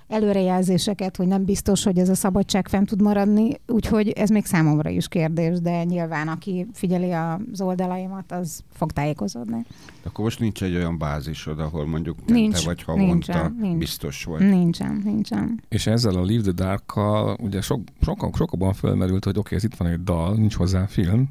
előrejelzéseket, 0.09 1.17
hogy 1.17 1.27
nem 1.27 1.45
biztos, 1.45 1.85
hogy 1.85 1.99
ez 1.99 2.09
a 2.09 2.15
szabadság 2.15 2.69
fent 2.69 2.89
tud 2.89 3.03
maradni, 3.03 3.61
úgyhogy 3.67 4.09
ez 4.09 4.31
még 4.31 4.45
számomra 4.45 4.91
is 4.91 5.09
kérdés, 5.09 5.61
de 5.61 5.85
nyilván 5.85 6.29
aki 6.29 6.67
figyeli 6.73 7.13
az 7.13 7.61
oldalaimat, 7.61 8.33
az 8.33 8.63
fog 8.73 8.93
tájékozódni. 8.93 9.65
Akkor 10.05 10.25
most 10.25 10.41
nincs 10.41 10.63
egy 10.63 10.75
olyan 10.75 10.99
bázisod, 10.99 11.61
ahol 11.61 11.87
mondjuk 11.87 12.17
nincs, 12.27 12.59
te 12.59 12.65
vagy 12.65 12.83
havonta 12.83 13.13
nincsen, 13.13 13.57
nincs, 13.61 13.79
biztos 13.79 14.25
vagy. 14.25 14.49
Nincsen, 14.49 15.01
nincsen. 15.05 15.63
És 15.69 15.87
ezzel 15.87 16.15
a 16.15 16.25
Leave 16.25 16.43
the 16.43 16.53
Dark-kal 16.53 17.37
ugye 17.41 17.61
sok, 17.61 17.81
sokan, 18.01 18.33
sokabban 18.33 18.73
felmerült, 18.73 19.25
hogy 19.25 19.39
oké, 19.39 19.41
okay, 19.41 19.59
ez 19.59 19.65
itt 19.65 19.75
van 19.75 19.89
egy 19.89 20.05
dal, 20.05 20.35
nincs 20.35 20.55
hozzá 20.55 20.87
film, 20.87 21.29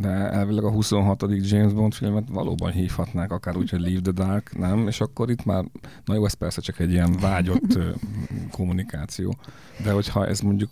de 0.00 0.08
elvileg 0.08 0.64
a 0.64 0.70
26. 0.70 1.24
James 1.40 1.72
Bond 1.72 1.94
filmet 1.94 2.28
valóban 2.32 2.72
hívhatnák, 2.72 3.32
akár 3.32 3.56
úgy, 3.56 3.70
hogy 3.70 3.80
Leave 3.80 4.00
the 4.00 4.12
Dark, 4.12 4.58
nem? 4.58 4.86
És 4.86 5.00
akkor 5.00 5.30
itt 5.30 5.44
már, 5.44 5.64
na 6.04 6.14
jó, 6.14 6.24
ez 6.24 6.32
persze 6.32 6.60
csak 6.60 6.78
egy 6.78 6.90
ilyen 6.90 7.16
vágyott 7.20 7.78
kommunikáció, 8.50 9.34
de 9.84 9.92
hogyha 9.92 10.26
ez 10.26 10.40
mondjuk 10.40 10.70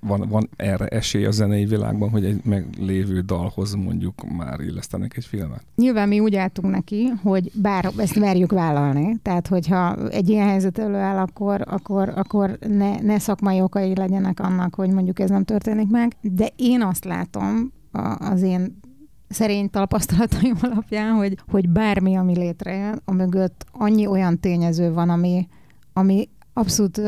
van, 0.00 0.28
van 0.28 0.48
erre 0.56 0.86
esély 0.86 1.24
a 1.24 1.30
zenei 1.30 1.64
világban, 1.64 2.10
hogy 2.10 2.24
egy 2.24 2.44
meglévő 2.44 3.20
dalhoz 3.20 3.74
mondjuk 3.74 4.36
már 4.36 4.60
illesztenek 4.60 5.16
egy 5.16 5.24
filmet? 5.24 5.64
Nyilván 5.76 6.08
mi 6.08 6.20
úgy 6.20 6.34
álltunk 6.34 6.74
neki, 6.74 7.12
hogy 7.22 7.50
bár 7.54 7.90
ezt 7.96 8.18
merjük 8.18 8.52
vállalni, 8.52 9.18
tehát 9.22 9.46
hogyha 9.46 10.08
egy 10.08 10.28
ilyen 10.28 10.48
helyzet 10.48 10.78
előáll, 10.78 11.16
akkor, 11.16 11.64
akkor, 11.66 12.08
akkor 12.08 12.58
ne, 12.68 13.00
ne 13.00 13.18
szakmai 13.18 13.60
okai 13.60 13.94
legyenek 13.94 14.40
annak, 14.40 14.74
hogy 14.74 14.90
mondjuk 14.90 15.18
ez 15.18 15.30
nem 15.30 15.44
történik 15.44 15.90
meg, 15.90 16.16
de 16.20 16.48
én 16.56 16.82
azt 16.82 17.04
látom, 17.04 17.72
az 18.18 18.42
én 18.42 18.80
szerény 19.28 19.70
tapasztalataim 19.70 20.56
alapján, 20.70 21.14
hogy, 21.14 21.38
hogy 21.50 21.68
bármi, 21.68 22.16
ami 22.16 22.38
létrejön, 22.38 23.00
a 23.04 23.12
mögött 23.12 23.66
annyi 23.72 24.06
olyan 24.06 24.40
tényező 24.40 24.92
van, 24.92 25.10
ami, 25.10 25.48
ami 25.92 26.28
abszolút 26.54 27.00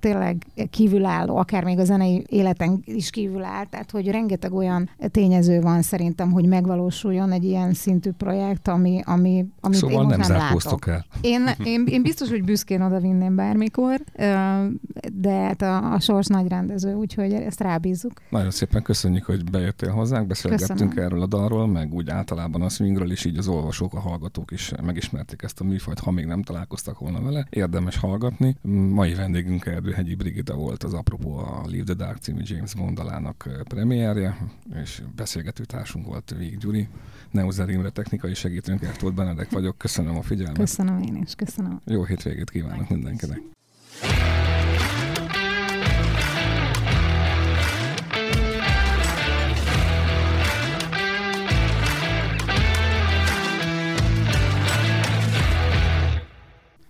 tényleg 0.00 0.46
kívülálló, 0.70 1.36
akár 1.36 1.64
még 1.64 1.78
a 1.78 1.84
zenei 1.84 2.24
életen 2.28 2.82
is 2.84 3.10
kívül 3.10 3.42
áll, 3.42 3.64
tehát 3.66 3.90
hogy 3.90 4.10
rengeteg 4.10 4.52
olyan 4.52 4.90
tényező 5.10 5.60
van 5.60 5.82
szerintem, 5.82 6.30
hogy 6.32 6.46
megvalósuljon 6.46 7.32
egy 7.32 7.44
ilyen 7.44 7.74
szintű 7.74 8.10
projekt, 8.10 8.68
ami, 8.68 9.00
ami, 9.04 9.46
amit 9.60 9.78
szóval 9.78 10.00
én 10.00 10.06
most 10.06 10.28
nem, 10.28 10.38
nem 10.38 10.38
látok. 10.38 10.86
el. 10.86 11.04
Én, 11.20 11.50
én, 11.64 11.84
én 11.86 12.02
biztos, 12.02 12.28
hogy 12.28 12.44
büszkén 12.44 12.80
oda 12.80 13.00
vinném 13.00 13.34
bármikor, 13.34 14.00
de 15.12 15.30
hát 15.30 15.62
a, 15.62 15.92
a 15.92 16.00
sors 16.00 16.26
nagy 16.26 16.48
rendező, 16.48 16.94
úgyhogy 16.94 17.32
ezt 17.32 17.60
rábízzuk. 17.60 18.12
Nagyon 18.30 18.50
szépen 18.50 18.82
köszönjük, 18.82 19.24
hogy 19.24 19.50
bejöttél 19.50 19.90
hozzánk, 19.90 20.26
beszélgettünk 20.26 20.78
Köszönöm. 20.78 21.04
erről 21.04 21.22
a 21.22 21.26
dalról, 21.26 21.66
meg 21.66 21.94
úgy 21.94 22.10
általában 22.10 22.62
a 22.62 22.68
swingről 22.68 23.10
is, 23.10 23.24
így 23.24 23.38
az 23.38 23.48
olvasók, 23.48 23.94
a 23.94 24.00
hallgatók 24.00 24.50
is 24.50 24.72
megismerték 24.82 25.42
ezt 25.42 25.60
a 25.60 25.64
műfajt, 25.64 25.98
ha 25.98 26.10
még 26.10 26.26
nem 26.26 26.42
találkoztak 26.42 26.98
volna 26.98 27.20
vele. 27.22 27.46
Érdemes 27.50 27.96
hallgatni. 27.96 28.56
Mai 28.78 29.14
vendégünk 29.14 29.66
Erdőhegyi 29.66 30.14
Brigita 30.14 30.54
volt 30.54 30.82
az 30.82 30.94
apropó 30.94 31.36
a 31.36 31.62
Leave 31.66 31.84
the 31.84 31.94
Dark 31.94 32.18
című 32.18 32.40
James 32.44 32.74
Bond 32.74 32.96
dalának 32.96 33.48
premierje, 33.68 34.38
és 34.82 35.02
beszélgető 35.16 35.64
társunk 35.64 36.06
volt 36.06 36.34
Vég 36.38 36.58
Gyuri. 36.58 36.88
Neuzer 37.30 37.68
Imre 37.68 37.90
technikai 37.90 38.34
segítőnk, 38.34 38.82
Ertót 38.82 39.14
Benedek 39.14 39.50
vagyok. 39.50 39.78
Köszönöm 39.78 40.16
a 40.16 40.22
figyelmet. 40.22 40.58
Köszönöm 40.58 41.02
én 41.02 41.16
is, 41.16 41.34
köszönöm. 41.34 41.80
Jó 41.84 42.04
hétvégét 42.04 42.50
kívánok 42.50 42.88
mindenkinek. 42.88 43.40